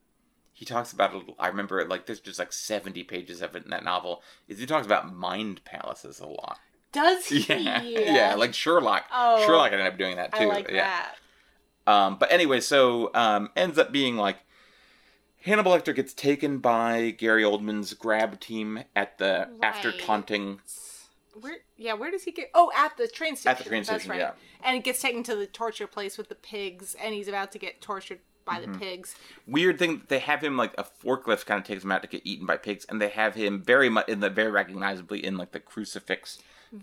[0.51, 1.23] he talks about it.
[1.39, 4.23] I remember like there's just like seventy pages of it in that novel.
[4.47, 6.59] Is he talks about mind palaces a lot?
[6.91, 7.39] Does he?
[7.39, 9.05] Yeah, yeah, like Sherlock.
[9.11, 9.45] Oh.
[9.45, 10.43] Sherlock ended up doing that too.
[10.43, 10.83] I like yeah.
[10.83, 11.15] that.
[11.85, 14.37] Um, but anyway, so um, ends up being like
[15.43, 20.59] Hannibal Lecter gets taken by Gary Oldman's grab team at the after taunting
[21.39, 21.57] Where?
[21.77, 21.93] Yeah.
[21.93, 22.49] Where does he get?
[22.53, 23.51] Oh, at the train station.
[23.51, 24.11] at the train That's station.
[24.11, 24.19] right.
[24.19, 24.31] Yeah.
[24.63, 27.59] And he gets taken to the torture place with the pigs, and he's about to
[27.59, 28.73] get tortured by Mm-hmm.
[28.73, 29.15] the pigs.
[29.47, 32.21] weird thing they have him like a forklift kind of takes him out to get
[32.25, 35.53] eaten by pigs and they have him very much in the very recognizably in like
[35.53, 36.39] the crucifix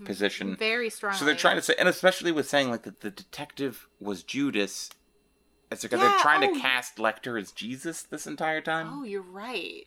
[0.06, 1.12] position Very strong.
[1.12, 4.88] so they're trying to say and especially with saying like that the detective was judas
[5.70, 6.54] it's like Yeah, they're trying oh.
[6.54, 9.86] to cast lecter as jesus this entire time Oh, you're right.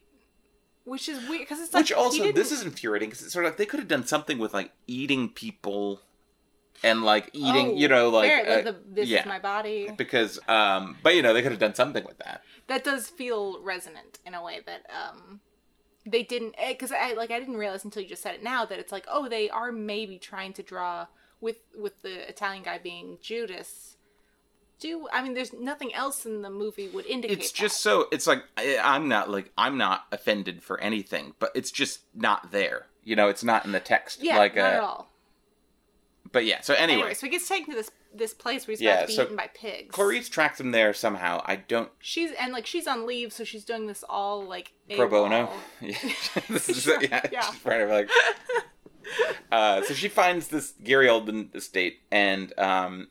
[0.86, 3.52] Which is weird because it's like which also this is infuriating because it's sort of
[3.52, 6.02] like they could have done something with like eating people
[6.84, 9.90] and like eating Oh, you know like fair, uh, the, this yeah is my body.
[9.98, 13.62] because um but you know they could have done something with that That does feel
[13.64, 15.40] resonant in a way that um
[16.06, 18.78] they didn't because I like I didn't realize until you just said it now that
[18.78, 21.08] it's like oh they are maybe trying to draw
[21.40, 23.93] with with the Italian guy being Judas.
[24.84, 27.58] Do I mean there's nothing else in the movie would indicate it's that.
[27.58, 28.44] just so it's like
[28.82, 33.30] i'm not like i'm not offended for anything but it's just not there you know
[33.30, 35.10] it's not in the text yeah like not uh at all.
[36.34, 38.82] but yeah so anyway, Anyway, so he gets taken to this this place where he's
[38.82, 39.92] Yeah, about to be so eaten by pigs.
[39.96, 43.64] clarice tracks him there somehow i don't She's and like she's on leave, so she's
[43.66, 45.50] doing this all like pro bono
[45.82, 45.98] yeah
[46.50, 47.42] this is yeah, yeah.
[47.42, 48.10] she's of like
[49.52, 53.08] uh so she finds this gary oldman estate and um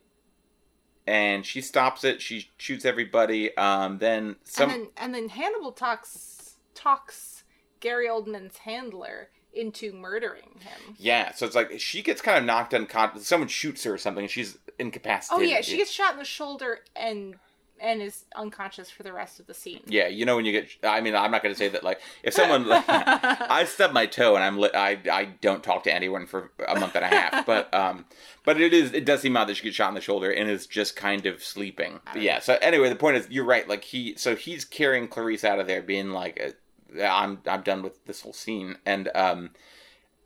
[1.06, 5.72] and she stops it she shoots everybody um then some and then and then Hannibal
[5.72, 7.44] talks talks
[7.80, 10.96] Gary Oldman's handler into murdering him.
[10.96, 14.24] yeah so it's like she gets kind of knocked unconscious someone shoots her or something
[14.24, 15.48] and she's incapacitated.
[15.48, 17.36] Oh yeah, she gets shot in the shoulder and
[17.82, 19.80] and is unconscious for the rest of the scene.
[19.86, 20.68] Yeah, you know when you get.
[20.84, 21.82] I mean, I'm not going to say that.
[21.82, 25.94] Like, if someone, I stub my toe and I'm, li- I, I don't talk to
[25.94, 27.44] anyone for a month and a half.
[27.44, 28.06] But, um,
[28.44, 30.48] but it is, it does seem odd that she gets shot in the shoulder and
[30.48, 31.98] is just kind of sleeping.
[32.14, 32.38] Yeah.
[32.38, 33.68] So anyway, the point is, you're right.
[33.68, 37.82] Like he, so he's carrying Clarice out of there, being like, uh, I'm, I'm done
[37.82, 39.50] with this whole scene, and um,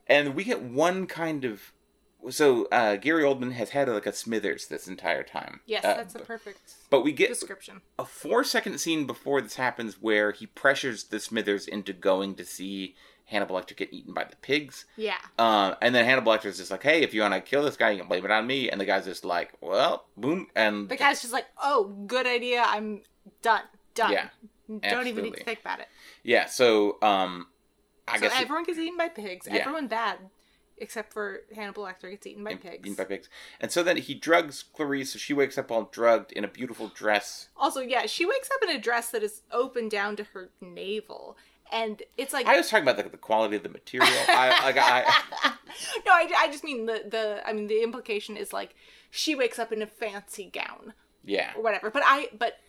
[0.05, 1.73] and we get one kind of.
[2.29, 5.61] So uh, Gary Oldman has had like a Smithers this entire time.
[5.65, 7.81] Yes, Uh, that's a perfect But we get description.
[7.97, 12.43] a four second scene before this happens where he pressures the Smithers into going to
[12.45, 12.95] see
[13.25, 14.85] Hannibal Lecter get eaten by the pigs.
[14.95, 15.17] Yeah.
[15.37, 17.91] Um, and then Hannibal Lecter's just like, hey, if you want to kill this guy,
[17.91, 18.69] you can blame it on me.
[18.69, 20.47] And the guy's just like, well, boom.
[20.55, 22.63] And The guy's just like, "Oh, good idea.
[22.65, 23.03] I'm
[23.41, 23.61] done.
[23.95, 24.11] Done.
[24.13, 24.29] Yeah,
[24.89, 25.87] Don't even need to think about it."
[26.23, 27.47] yeah, so um,
[28.07, 28.33] I so guess.
[28.41, 29.45] everyone gets eaten by pigs.
[29.49, 29.57] Yeah.
[29.57, 30.19] Everyone bad,
[30.77, 32.95] except for Hannibal Lecter gets eaten by eaten pigs.
[32.95, 33.29] by pigs.
[33.59, 36.89] And so then he drugs Clarice, so she wakes up all drugged in a beautiful
[36.89, 37.49] dress.
[37.57, 41.37] Also, yeah, she wakes up in a dress that is open down to her navel,
[41.71, 44.09] and it's like I was talking about the, the quality of the material.
[44.27, 45.03] I, like, I,
[46.05, 48.75] no, I, I just mean the the I mean the implication is like
[49.09, 50.93] she wakes up in a fancy gown
[51.27, 51.51] yeah.
[51.55, 51.89] or whatever.
[51.89, 52.59] But I but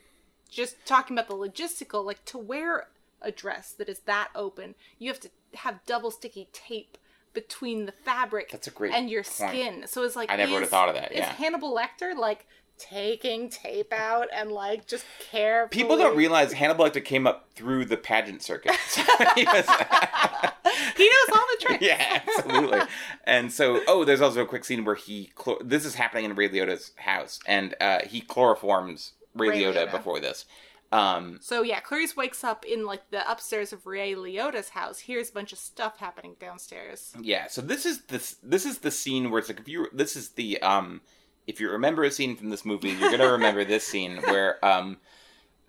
[0.51, 2.89] just talking about the logistical, like to wear
[3.21, 6.98] a dress that is that open, you have to have double sticky tape
[7.35, 9.51] between the fabric That's a great and your point.
[9.53, 9.85] skin.
[9.87, 11.13] So it's like I never would've thought of that.
[11.13, 11.31] yeah.
[11.31, 12.47] Is Hannibal Lecter like
[12.79, 15.67] taking tape out and like just care.
[15.69, 18.73] People don't realize Hannibal Lecter came up through the pageant circuit.
[19.35, 19.67] He was-
[20.97, 21.83] he knows all the tricks.
[21.85, 22.81] yeah, absolutely.
[23.25, 25.33] And so, oh, there's also a quick scene where he.
[25.37, 29.87] Chlor- this is happening in Ray Liotta's house, and uh, he chloroforms Ray, Ray Liotta,
[29.87, 29.91] Liotta.
[29.93, 30.45] before this.
[30.91, 35.01] Um, So yeah, Clarice wakes up in like the upstairs of Ray Liotta's house.
[35.01, 37.13] Here's a bunch of stuff happening downstairs.
[37.21, 40.17] yeah, so this is this this is the scene where it's like if you this
[40.17, 41.01] is the um
[41.47, 44.97] if you remember a scene from this movie, you're gonna remember this scene where um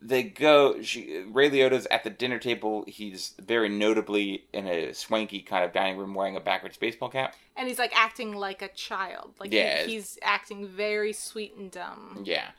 [0.02, 2.86] they go she Ray Liotta's at the dinner table.
[2.88, 7.36] He's very notably in a swanky kind of dining room wearing a backwards baseball cap.
[7.58, 9.34] And he's like acting like a child.
[9.42, 9.84] Like he- Yeah.
[9.86, 12.22] he's acting very sweet and dumb.
[12.24, 12.52] Yeah.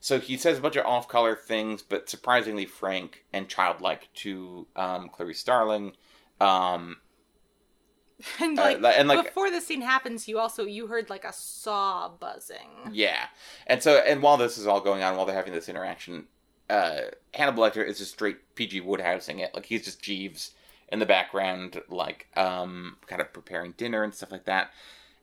[0.00, 5.08] So he says a bunch of off-color things, but surprisingly frank and childlike to um,
[5.08, 5.92] Clarice Starling.
[6.40, 6.98] Um,
[8.40, 11.24] And Uh, like, li- and, like- before the scene happens, you also you heard like
[11.24, 12.90] a saw buzzing.
[12.92, 13.26] Yeah,
[13.66, 16.26] and so and while this is all going on, while they're having this interaction,
[16.68, 17.02] uh,
[17.34, 19.54] Hannibal Lecter is just straight PG Wodehousing it.
[19.54, 20.52] Like he's just Jeeves
[20.90, 24.70] in the background, like um, kind of preparing dinner and stuff like that.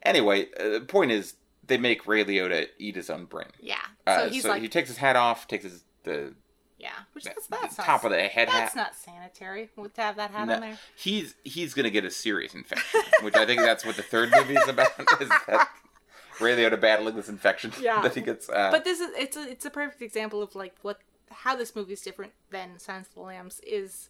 [0.04, 1.36] Anyway, uh, the point is
[1.68, 3.48] they make Ray Liotta eat his own brain.
[3.60, 3.78] Yeah.
[4.06, 6.34] Uh, So he's so like, he takes his hat off, takes his the,
[6.78, 8.76] yeah, which the, that's, the not, top of the head that's hat.
[8.76, 10.78] not sanitary to have that hat No, on there.
[10.96, 14.56] he's he's gonna get a serious infection, which I think that's what the third movie
[14.56, 14.90] is about.
[15.22, 15.70] Is that
[16.42, 18.02] Ray Liotta battling this infection Yeah.
[18.02, 18.50] that he gets?
[18.50, 21.00] Uh, But this is it's a it's a perfect example of like what
[21.32, 24.10] how this movie is different than Silence of the Lambs is.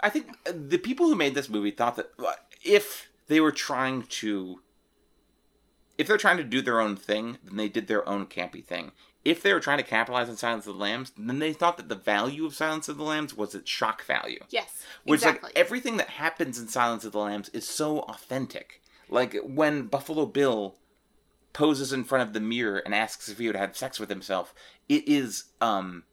[0.00, 2.32] I think uh, the people who made this movie thought that uh,
[2.64, 4.60] if they were trying to,
[5.98, 8.92] if they're trying to do their own thing, then they did their own campy thing.
[9.24, 11.88] If they were trying to capitalize on Silence of the Lambs, then they thought that
[11.88, 14.38] the value of Silence of the Lambs was its shock value.
[14.48, 15.48] Yes, Which exactly.
[15.48, 18.80] like everything that happens in Silence of the Lambs is so authentic.
[19.10, 20.76] Like when Buffalo Bill
[21.52, 24.54] poses in front of the mirror and asks if he would have sex with himself,
[24.88, 26.04] it is um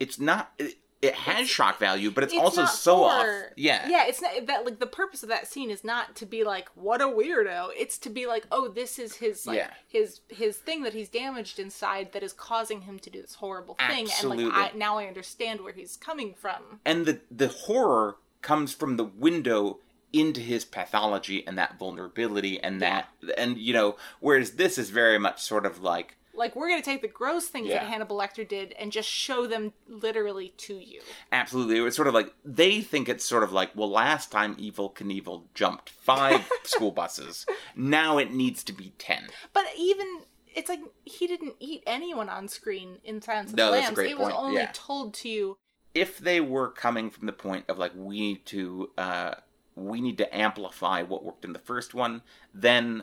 [0.00, 3.26] it's not it, it has shock value, but it's, It's also so off.
[3.56, 3.88] Yeah.
[3.88, 4.04] yeah.
[4.06, 7.00] It's not that like the purpose of that scene is not to be like what
[7.00, 7.68] a weirdo.
[7.76, 9.70] It's to be like oh this is his like Yeah.
[9.88, 13.74] his his thing that he's damaged inside that is causing him to do this horrible
[13.74, 14.06] thing.
[14.06, 14.44] Absolutely.
[14.44, 16.80] And like I, now I understand where he's coming from.
[16.84, 19.78] And the the horror comes from the window
[20.12, 25.18] into his pathology and that vulnerability and that and you know whereas this is very
[25.18, 27.80] much sort of like Like we're gonna take the gross things Yeah.
[27.80, 31.00] that Hannibal Lecter did and just show them literally to you.
[31.32, 31.76] Absolutely.
[31.78, 34.94] It was sort of like they think it's sort of like, well, last time Evel
[34.94, 37.46] Knievel jumped five school buses.
[37.76, 39.28] Now it needs to be ten.
[39.52, 40.22] But even
[40.54, 43.86] it's like he didn't eat anyone on screen in Silence of No, the that's a
[43.88, 43.94] Lambs.
[43.96, 44.70] great it was point, only yeah.
[44.72, 45.56] told to you.
[45.94, 49.34] If they were coming from the point of like we need to uh
[49.76, 52.22] we need to amplify what worked in the first one,
[52.52, 53.02] then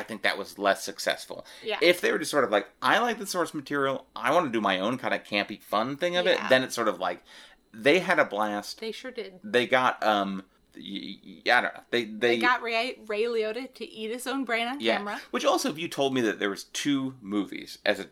[0.00, 1.44] I think that was less successful.
[1.64, 1.78] Yeah.
[1.80, 4.52] If they were just sort of like, I like the source material, I want to
[4.52, 7.22] do my own kind of campy fun thing of it, then it's sort of like
[7.72, 8.80] they had a blast.
[8.80, 9.34] They sure did.
[9.44, 10.42] They got um
[10.76, 11.80] I don't know.
[11.90, 14.96] They they, They got Ray, Ray Liotta to eat his own brain on Yeah.
[14.98, 15.20] camera.
[15.30, 18.06] Which also, if you told me that there was two movies, as a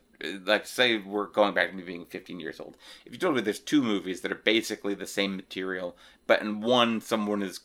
[0.45, 2.75] like say we're going back to me being 15 years old,
[3.05, 5.95] if you told me there's two movies that are basically the same material,
[6.27, 7.61] but in one someone is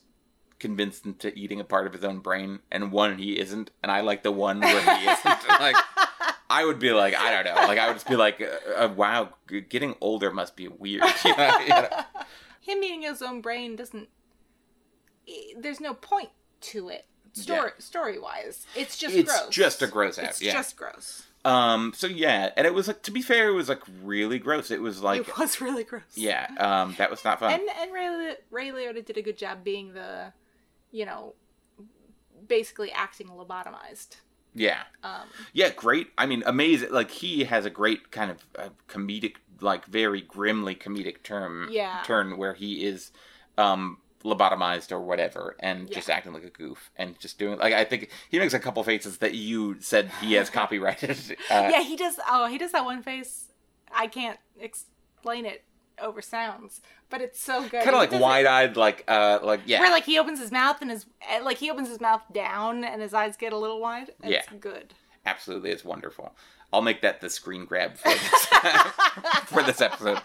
[0.65, 4.01] convinced into eating a part of his own brain, and one he isn't, and I
[4.01, 5.75] like the one where he isn't, like.
[6.47, 8.93] I would be like, I don't know, like I would just be like, uh, uh,
[8.95, 11.01] wow, g- getting older must be weird.
[11.25, 11.89] You know, you know?
[12.61, 14.09] Him eating his own brain doesn't.
[15.57, 16.29] There's no point
[16.61, 17.05] to it.
[17.33, 19.49] Story story wise, it's just It's gross.
[19.49, 20.53] just a gross act, It's yeah.
[20.53, 21.23] just gross.
[21.43, 21.91] Um.
[21.95, 24.71] So yeah, and it was like, to be fair, it was like really gross.
[24.71, 26.03] It was like, it was really gross.
[26.15, 27.53] yeah, um, that was not fun.
[27.53, 30.31] and and Ray, Li- Ray Liotta did a good job being the,
[30.95, 31.33] you know,
[32.47, 34.15] basically acting lobotomized.
[34.53, 34.83] yeah.
[35.03, 36.07] Um, Yeah, great.
[36.17, 36.91] I mean, amazing.
[36.91, 41.67] Like he has a great kind of uh, comedic, like very grimly comedic term.
[41.69, 42.01] Yeah.
[42.05, 43.11] Turn where he is,
[43.57, 47.83] um, lobotomized or whatever, and just acting like a goof and just doing like I
[47.83, 51.17] think he makes a couple faces that you said he has copyrighted.
[51.51, 52.15] Uh, yeah, he does.
[52.27, 53.51] Oh, he does that one face.
[53.93, 55.63] I can't explain it
[56.01, 57.83] over sounds, but it's so good.
[57.83, 59.79] Kind of like wide-eyed, like uh, like yeah.
[59.79, 62.83] Where like he opens his mouth and his eh, like he opens his mouth down
[62.83, 64.11] and his eyes get a little wide.
[64.23, 64.57] It's Yeah.
[64.59, 64.93] good.
[65.25, 66.35] Absolutely, it's wonderful.
[66.73, 68.45] I'll make that the screen grab for this
[69.45, 70.19] for this episode.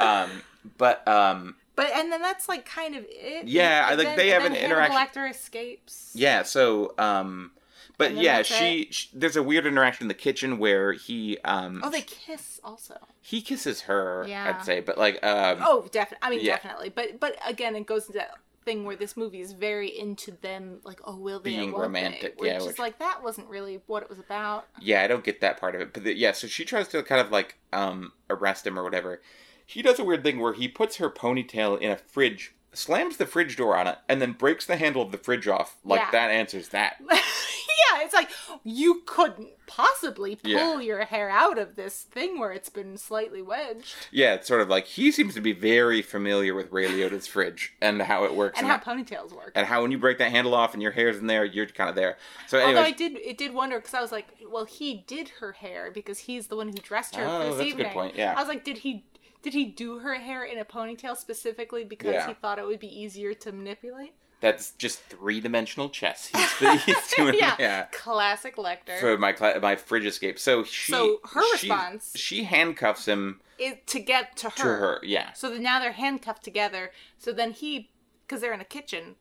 [0.00, 0.30] Um,
[0.78, 3.46] but um, But and then that's like kind of it.
[3.46, 6.10] Yeah, I And like then- they have an interaction- Lecter escapes.
[6.14, 7.52] Yeah, so um
[7.98, 11.90] but yeah, she, she there's a weird interaction in the kitchen where he um Oh,
[11.90, 12.96] they kiss also.
[13.20, 14.56] he kisses her, Yeah.
[14.58, 16.18] I'd say, but like um Oh, definitely.
[16.22, 16.54] I mean, Yeah.
[16.56, 16.88] definitely.
[16.90, 18.32] But but again, it goes into that
[18.64, 21.50] thing where this movie is very into them, like, oh, will they?
[21.50, 21.80] Being won't they?
[21.82, 24.66] romantic, Which yeah, is like that wasn't really what it was about.
[24.80, 25.92] yeah, I don't get that part of it.
[25.92, 29.20] But the, yeah, so she tries to kind of like um arrest him or whatever.
[29.66, 33.26] He does a weird thing where he puts her ponytail in a fridge, slams the
[33.26, 35.76] fridge door on it, and then breaks the handle of the fridge off.
[35.84, 36.10] Like Yeah.
[36.12, 36.96] that answers that.
[37.10, 38.30] yeah, it's like
[38.64, 40.80] you couldn't possibly pull Yeah.
[40.80, 44.68] your hair out of this thing where it's been slightly wedged, Yeah, it's sort of
[44.68, 48.58] like he seems to be very familiar with Ray Liotta's fridge and how it works
[48.60, 49.52] and and, how ponytails work.
[49.54, 51.88] and how when you break that handle off and your hair's in there, you're kind
[51.90, 52.16] of there.
[52.46, 55.52] So Although I did, it did wonder because I was like, well, he did her
[55.52, 57.92] hair because he's the one who dressed her Oh, for this that's a good evening.
[57.92, 58.34] point, yeah.
[58.36, 59.04] I was like, did he?
[59.44, 62.26] Did he do her hair in a ponytail specifically because Yeah.
[62.26, 64.14] he thought it would be easier to manipulate?
[64.40, 66.26] that's just three dimensional chess.
[66.26, 67.54] He's, he's doing yeah.
[67.58, 67.82] yeah.
[67.92, 68.98] Classic Lecter.
[69.00, 70.38] for my cla- my fridge escape.
[70.38, 74.56] So she So her she- response- she handcuffs him It, to get to her.
[74.56, 75.00] to her.
[75.02, 76.90] Yeah, So then now they're handcuffed together.
[77.16, 77.90] So then he,
[78.26, 79.14] because they're in a kitchen,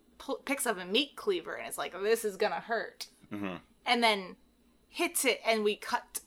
[0.43, 3.59] picks up a meat cleaver and is like, "This is gonna hurt," Mhm.
[3.85, 4.35] and then
[4.89, 6.19] hits it, and we cut,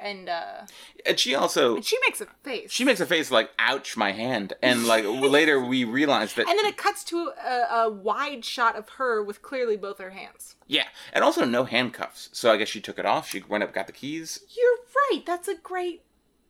[0.00, 0.66] and uh,
[1.06, 2.70] And she also and she makes a face.
[2.70, 5.04] she makes a face like ouch my hand and like
[5.38, 9.22] later we realize that and then it cuts to a, a wide shot of her
[9.22, 10.56] with clearly both her hands.
[10.66, 13.72] yeah and also no handcuffs so i guess she took it off she went up
[13.72, 14.78] got the keys You're
[15.10, 15.22] right.
[15.26, 16.02] That's a great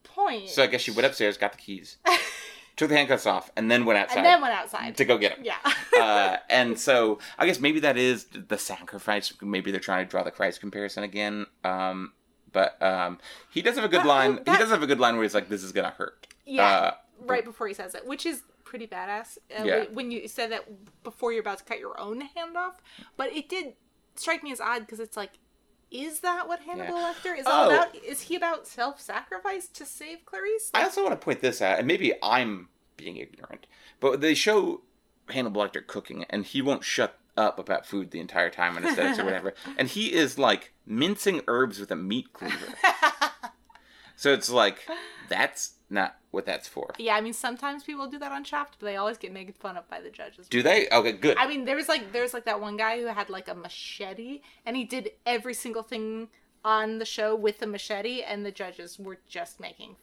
[0.04, 0.48] point.
[0.48, 1.96] so i guess she went upstairs got the keys
[2.76, 4.96] took the handcuffs off and then went outside and then went outside.
[4.96, 5.58] to go get them yeah.
[6.00, 10.22] uh, and so i guess maybe that is the sacrifice maybe they're trying to draw
[10.22, 12.12] the christ comparison again um,
[12.52, 13.18] but um,
[13.50, 15.22] he does have a good That- line that- he does have a good line where
[15.24, 16.66] he's like this is gonna hurt yeah.
[16.66, 16.94] uh,
[17.26, 19.38] right before he says it, which is pretty badass.
[19.58, 19.84] Uh, Yeah.
[19.92, 20.64] When you said that
[21.02, 22.80] before you're about to cut your own hand off,
[23.16, 23.74] but it did
[24.14, 25.38] strike me as odd because it's like,
[25.90, 27.12] is that what Hannibal Yeah.
[27.12, 27.74] Lecter is all Oh.
[27.74, 27.94] about?
[27.96, 30.70] Is he about self-sacrifice to save Clarice?
[30.74, 33.66] I also want to point this out, and maybe I'm being ignorant,
[33.98, 34.82] but they show
[35.28, 39.18] Hannibal Lecter cooking, and he won't shut up about food the entire time and aesthetics
[39.18, 39.54] or whatever.
[39.78, 42.74] And he is like mincing herbs with a meat cleaver.
[44.16, 44.86] so it's like
[45.28, 46.92] that's not what that's for.
[46.98, 49.76] yeah, I mean sometimes people do that on Chopped, but they always get made fun
[49.76, 50.48] of by the judges.
[50.48, 50.88] Do they?
[50.92, 51.36] Okay, good.
[51.38, 53.54] I mean, there was like there was like that one guy who had like a
[53.54, 56.28] machete, and he did every single thing
[56.64, 59.96] on the show with a machete, and the judges were just making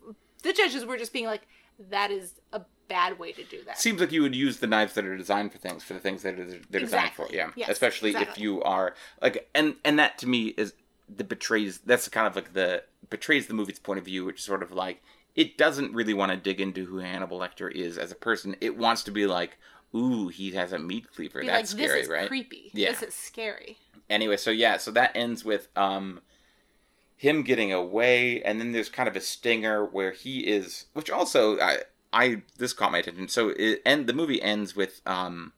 [0.43, 1.47] the judges were just being like,
[1.80, 4.93] "That is a bad way to do that." Seems like you would use the knives
[4.93, 7.28] that are designed for things for the things that are, they're designed for.
[7.32, 10.73] Yeah, Yes, especially if you are like, and and that to me is
[11.13, 11.80] the betrays.
[11.80, 14.71] That's kind of like the betrays the movie's point of view, which is sort of
[14.71, 15.01] like
[15.36, 18.55] it doesn't really want to dig into who Hannibal Lecter is as a person.
[18.59, 19.57] It wants to be like,
[19.95, 21.41] ooh, he has a meat cleaver.
[21.41, 22.28] Be That's like, scary, right?
[22.28, 22.71] creepy.
[22.73, 22.89] Yeah.
[22.91, 23.78] This is scary.
[24.09, 26.21] anyway, so yeah, so that ends with um
[27.18, 31.59] him getting away, and then there's kind of a stinger where he is, which also
[31.59, 31.80] I
[32.13, 33.28] I this caught my attention.
[33.28, 35.53] So it and the movie ends with um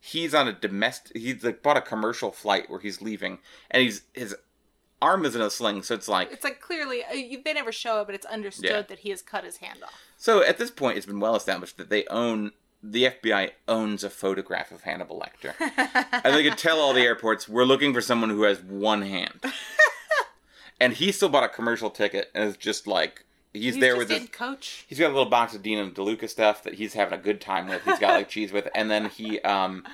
[0.00, 3.38] he's on a domestic he's like bought a commercial flight where he's leaving,
[3.70, 4.34] and he's his
[5.00, 8.00] arm is in a sling, so it's like It's like clearly uh, they never show
[8.00, 8.82] it, but it's understood Yeah.
[8.82, 9.92] that he has cut his hand off.
[10.16, 12.52] so at this point it's been well established that they own
[12.82, 15.54] the FBI owns a photograph of Hannibal Lecter.
[16.24, 19.40] and they could tell all the airports we're looking for someone who has one hand.
[20.80, 24.10] and he still bought a commercial ticket and is just like he's, He's there with
[24.10, 24.84] his coach.
[24.86, 27.40] he's got a little box of Dean and DeLuca stuff that he's having a good
[27.40, 27.82] time with.
[27.84, 29.84] He's got like cheese with, and then he um,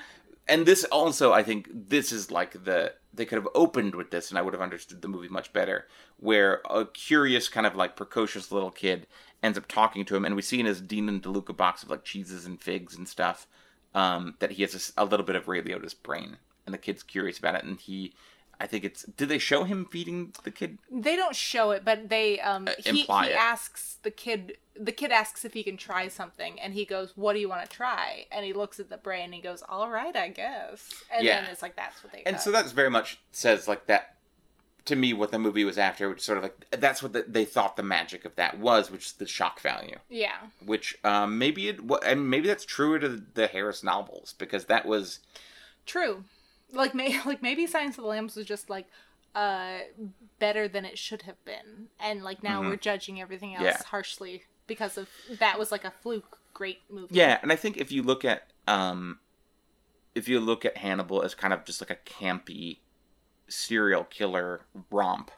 [0.49, 4.31] and this also I think this is like the they could have opened with this,
[4.31, 5.87] and I would have understood the movie much better.
[6.19, 9.07] Where a curious kind of like precocious little kid
[9.43, 11.91] ends up talking to him, and we see in his Dean and DeLuca box of
[11.91, 13.47] like cheeses and figs and stuff
[13.95, 17.39] um, that he has a little bit of Ray Liotta's brain, and the kid's curious
[17.39, 18.13] about it, and he.
[18.63, 19.03] I think it's.
[19.03, 20.79] Did they show him feeding the kid?
[20.91, 23.37] They don't show it, but they um he, Uh, imply he it.
[23.37, 27.33] asks the kid the kid asks if he can try something and he goes, What
[27.35, 28.27] do you want to try?
[28.31, 30.89] And he looks at the brain and he goes, All right, I guess.
[31.13, 31.41] And Yeah.
[31.43, 34.15] then it's like that's what they and so that's very much says like that
[34.85, 37.45] to me what the movie was after which sort of like that's what the, they
[37.45, 40.39] thought the magic of that was which is the shock value Yeah.
[40.65, 45.19] which um, maybe it and maybe that's true to the harris novels because that was
[45.87, 46.25] True.
[46.73, 48.87] Like may like maybe Silence of the Lambs was just like
[49.35, 49.79] uh
[50.39, 51.89] better than it should have been.
[52.01, 53.67] And like now we're judging everything else Mm-hmm.
[53.83, 53.87] Yeah.
[53.89, 55.09] harshly because of
[55.39, 57.15] that was like a fluke great movie.
[57.15, 59.19] yeah and i think if you look at um
[60.15, 62.77] if you look at hannibal as kind of just like a campy
[63.49, 64.61] serial killer
[64.91, 65.31] romp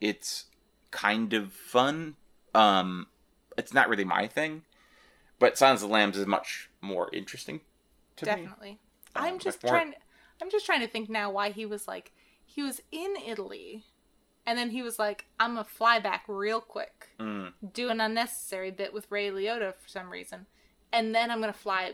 [0.00, 0.44] it's
[0.92, 2.14] kind of fun
[2.54, 3.06] um
[3.58, 4.62] it's not really my thing
[5.40, 7.60] but Silence of the Lambs is much more interesting
[8.16, 8.30] to me.
[8.30, 8.78] Definitely.
[9.16, 9.94] Um, I'm just more- trying
[10.42, 12.12] I'm just trying to think now why he was like
[12.44, 13.84] he was in Italy
[14.46, 17.10] and then he was like I'm gonna fly back real quick.
[17.18, 17.52] Mm.
[17.72, 20.46] Do an unnecessary bit with Ray Liotta for some reason.
[20.92, 21.92] And then I'm gonna fly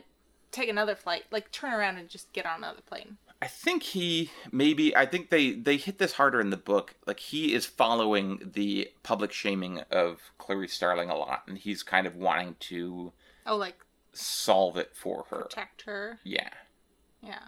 [0.50, 3.18] take another flight, like turn around and just get on another plane.
[3.42, 6.96] I think he maybe I think they they hit this harder in the book.
[7.06, 12.06] Like he is following the public shaming of Clarice Starling a lot, and he's kind
[12.06, 13.12] of wanting to
[13.46, 13.76] Oh like
[14.12, 15.42] solve it for her.
[15.42, 16.18] protect her.
[16.24, 16.50] Yeah,
[17.22, 17.40] Yeah.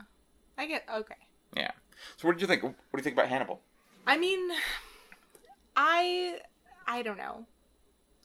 [0.58, 1.14] I get okay.
[1.56, 1.70] yeah.
[2.16, 2.62] So what did you think?
[2.62, 3.60] What do you think about Hannibal?
[4.06, 4.50] I mean,
[5.76, 6.40] I
[6.86, 7.46] I don't know.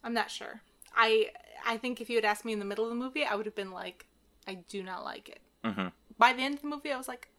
[0.04, 0.62] I'm not sure.
[0.96, 1.32] I
[1.66, 3.46] I think if you had asked me in the middle of the movie, I would
[3.46, 4.06] have been like,
[4.48, 5.40] I do not like it.
[5.64, 5.88] Mm-hmm.
[6.18, 7.30] By the end of the movie, I was like,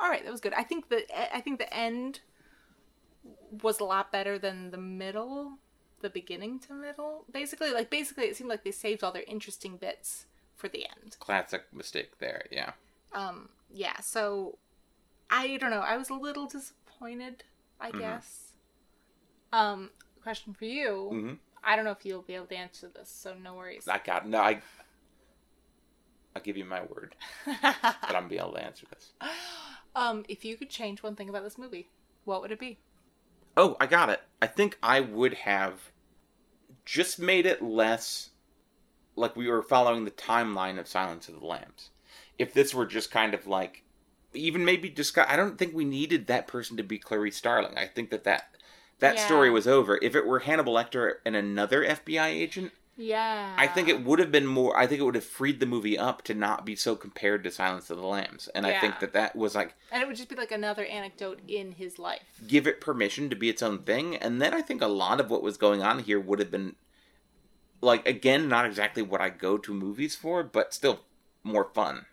[0.00, 0.54] all right, that was good.
[0.54, 1.04] I think the
[1.34, 2.20] I think the end
[3.62, 5.58] was a lot better than the middle,
[6.00, 7.24] the beginning to middle.
[7.32, 11.16] Basically, like basically, it seemed like they saved all their interesting bits for the end.
[11.20, 12.44] Classic mistake there.
[12.50, 12.72] Yeah.
[13.12, 14.00] Um, yeah.
[14.00, 14.58] So
[15.30, 15.80] I don't know.
[15.80, 17.44] I was a little disappointed.
[17.80, 18.52] I guess.
[19.52, 19.90] Um,
[20.22, 21.10] question for you.
[21.12, 21.34] Mm-hmm.
[21.62, 23.88] I don't know if you'll be able to answer this, so no worries.
[23.88, 24.38] I got no.
[24.38, 24.60] I.
[26.34, 27.14] I'll give you my word
[27.46, 29.12] that I'm gonna be able to answer this.
[29.96, 31.88] um, if you could change one thing about this movie,
[32.24, 32.78] what would it be?
[33.56, 34.20] Oh, I got it.
[34.42, 35.92] I think I would have
[36.84, 38.30] just made it less
[39.16, 41.90] like we were following the timeline of Silence of the Lambs.
[42.38, 43.82] If this were just kind of like,
[44.34, 47.76] even maybe discuss, I don't think we needed that person to be Clarice Starling.
[47.78, 48.50] I think that that
[48.98, 49.26] that Yeah.
[49.26, 49.98] story was over.
[50.00, 53.54] If it were Hannibal Lecter and another FBI agent, Yeah.
[53.58, 54.74] I think it would have been more.
[54.74, 57.50] I think it would have freed the movie up to not be so compared to
[57.50, 58.48] Silence of the Lambs.
[58.54, 61.40] And I think that that was like And it would just be like another anecdote
[61.46, 62.40] in his life.
[62.46, 64.16] give it permission to be its own thing.
[64.16, 66.76] And then I think a lot of what was going on here would have been
[67.82, 71.00] like again not exactly what I go to movies for, but still
[71.42, 72.06] more fun.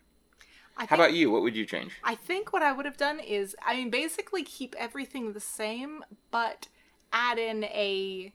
[0.78, 1.30] I How about you?
[1.30, 1.94] What would you change?
[2.04, 6.04] I think what I would have done is, I mean, basically keep everything the same,
[6.32, 6.68] but
[7.12, 8.34] add in a,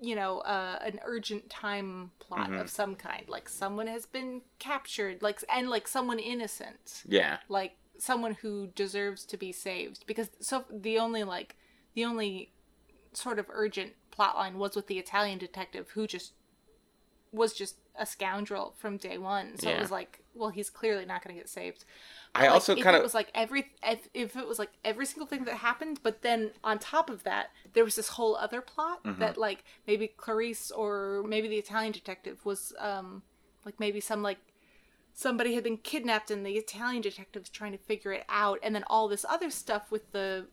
[0.00, 2.60] you know, uh, an urgent time plot Mhm.
[2.60, 3.28] of some kind.
[3.28, 7.38] Like someone has been captured, like and like someone innocent, Yeah.
[7.48, 10.04] like someone who deserves to be saved.
[10.06, 11.56] Because so the only like
[11.94, 12.52] the only
[13.12, 16.32] sort of urgent plot line was with the Italian detective who just
[17.30, 19.58] was just a scoundrel from day one.
[19.58, 19.76] So Yeah.
[19.76, 21.84] it was like, well, he's clearly not going to get saved.
[22.34, 25.04] I Like, also kind it of was like every if, if it was like every
[25.04, 28.60] single thing that happened, but then on top of that, there was this whole other
[28.62, 29.20] plot Mm-hmm.
[29.20, 33.22] that like maybe Clarice or maybe the Italian detective was um
[33.66, 34.38] like maybe some like
[35.12, 38.84] somebody had been kidnapped and the Italian detective's trying to figure it out, and then
[38.86, 40.46] all this other stuff with the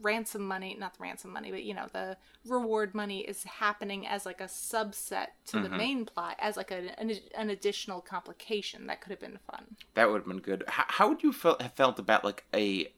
[0.00, 4.24] ransom money not the ransom money but you know the reward money is happening as
[4.24, 5.62] like a subset to Mm-hmm.
[5.64, 9.76] the main plot as like a, an, an additional complication that could have been fun
[9.94, 10.62] that would have been good.
[10.68, 12.92] How, how would you feel, have felt about like a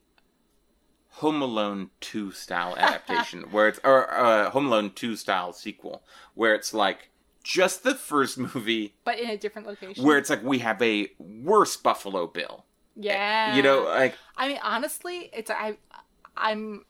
[1.14, 6.02] Home Alone two style adaptation, where it's or uh, Home Alone two style sequel,
[6.34, 7.10] where it's like
[7.42, 11.08] just the first movie, but in a different location where it's like we have a
[11.18, 12.64] worse Buffalo Bill.
[12.94, 13.56] Yeah.
[13.56, 15.78] You know, like I mean, honestly, it's I,
[16.36, 16.84] I'm,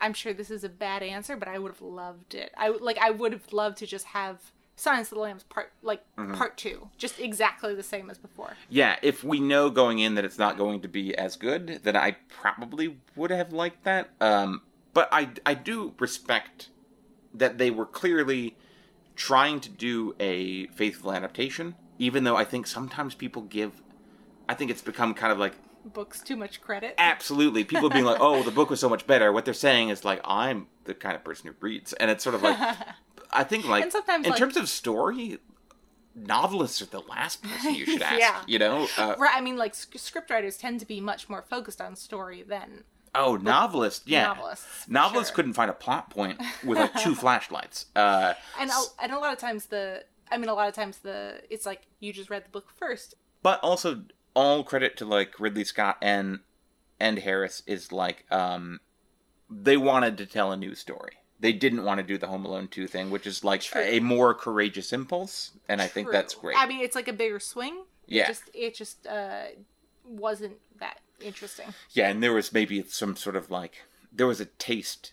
[0.00, 2.52] I'm sure this is a bad answer, but I would have loved it.
[2.56, 5.72] I would- like I would have loved to just have Silence of the Lambs part
[5.82, 6.34] like Mm-hmm.
[6.34, 8.54] part two, just exactly the same as before.
[8.68, 11.96] Yeah, if we know going in that it's not going to be as good, then
[11.96, 14.10] I probably would have liked that.
[14.20, 14.62] Um,
[14.94, 16.70] but I, I do respect
[17.34, 18.56] that they were clearly
[19.16, 23.82] trying to do a faithful adaptation, even though I think sometimes people give.
[24.48, 26.94] I think it's become kind of like Books too much credit.
[26.98, 30.04] absolutely people being like, "Oh, the book was so much better." What they're saying is
[30.04, 32.58] like, "I'm the kind of person who reads," and it's sort of like,
[33.32, 35.38] I think like And sometimes, in like- terms of story,
[36.14, 38.18] novelists are the last person you should ask.
[38.18, 38.42] Yeah.
[38.46, 41.80] You know, uh, Right, I mean, like sc- scriptwriters tend to be much more focused
[41.80, 44.26] on story than Oh, novelist, yeah.
[44.26, 44.88] novelists.
[44.88, 45.36] Novelists sure.
[45.36, 47.86] couldn't find a plot point with like two flashlights.
[47.96, 50.98] Uh, and a, and a lot of times the, I mean, a lot of times
[50.98, 53.14] the, it's like you just read the book first.
[53.42, 54.02] but also,
[54.34, 56.40] all credit to like Ridley Scott and
[56.98, 58.80] and Harris is like um,
[59.48, 61.14] they wanted to tell a new story.
[61.40, 63.80] They didn't want to do the Home Alone two thing, which is like True.
[63.80, 66.56] a more courageous impulse, and I think that's great.
[66.58, 67.84] I mean, it's like a bigger swing.
[68.06, 68.24] Yeah.
[68.24, 69.44] It just, it just uh,
[70.04, 71.72] wasn't that interesting.
[71.92, 75.12] yeah, and there was maybe some sort of like there was a taste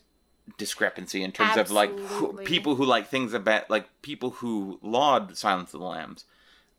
[0.56, 5.36] discrepancy in terms of like who, people who like things about like people who laud
[5.36, 6.24] Silence of the Lambs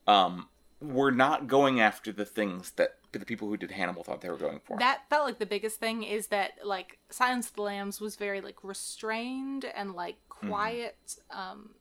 [0.07, 0.47] um
[0.82, 4.38] were not going after the things that the people who did Hannibal thought they were
[4.38, 4.77] going for.
[4.77, 8.39] That felt like the biggest thing is that like Silence of the Lambs was very
[8.39, 11.71] like restrained and like quiet, um,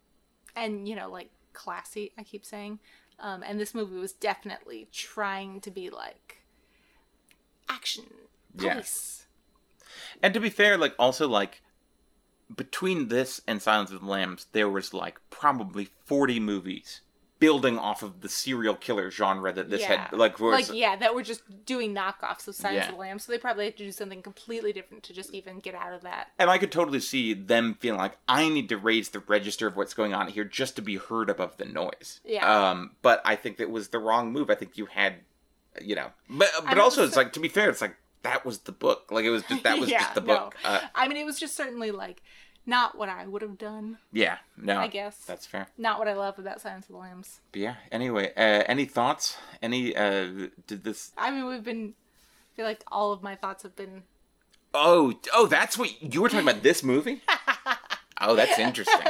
[0.56, 2.12] and you know like classy.
[2.18, 2.80] I keep saying,
[3.20, 6.42] um, and this movie was definitely trying to be like
[7.68, 8.04] action,
[8.56, 8.72] Yeah.
[8.74, 9.26] police.
[10.22, 11.62] and to be fair, like also like
[12.56, 17.02] between this and Silence of the Lambs, there was like probably 40 movies
[17.40, 20.06] building off of the serial killer genre that this yeah.
[20.08, 22.88] had like was like yeah, that were just doing knockoffs of Silence Yeah.
[22.88, 23.24] of the Lambs.
[23.24, 26.02] So they probably had to do something completely different to just even get out of
[26.02, 26.28] that.
[26.38, 29.76] And I could totally see them feeling like I need to raise the register of
[29.76, 32.20] what's going on here just to be heard above the noise.
[32.24, 32.70] Yeah.
[32.70, 34.50] Um, but I think that was the wrong move.
[34.50, 35.14] I think you had,
[35.80, 38.58] you know, but but mean, also it's- like to be fair, it's like that was
[38.60, 39.12] the book.
[39.12, 40.26] Like it was just that was Yeah, just the no.
[40.26, 40.56] book.
[40.64, 42.20] Uh, I mean, it was just certainly like
[42.68, 43.98] not what I would have done.
[44.12, 44.38] yeah.
[44.56, 44.78] No.
[44.78, 45.16] I guess.
[45.24, 45.66] that's fair.
[45.76, 47.40] Not what I love about Silence of the Lambs.
[47.50, 47.74] But yeah.
[47.90, 49.36] Anyway, uh, any thoughts?
[49.60, 49.96] Any?
[49.96, 51.12] Uh, did this?
[51.16, 51.94] I mean, we've been.
[52.52, 54.02] I feel like all of my thoughts have been.
[54.74, 56.62] Oh, oh, that's what you were talking about.
[56.62, 57.22] This movie.
[58.20, 59.00] Oh, that's interesting.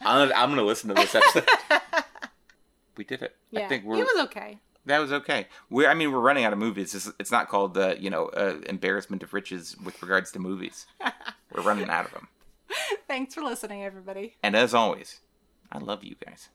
[0.00, 1.44] I'm I'm gonna listen to this episode.
[2.96, 3.34] we did it.
[3.50, 4.58] Yeah, I think we're it was okay.
[4.86, 5.46] That was okay.
[5.70, 6.94] We, I mean, we're running out of movies.
[6.94, 10.86] It's, it's not called the, you know, uh, embarrassment of riches with regards to movies.
[11.54, 12.26] we're running out of them.
[13.08, 14.36] Thanks for listening, everybody.
[14.42, 15.20] And as always,
[15.70, 16.48] I love you guys.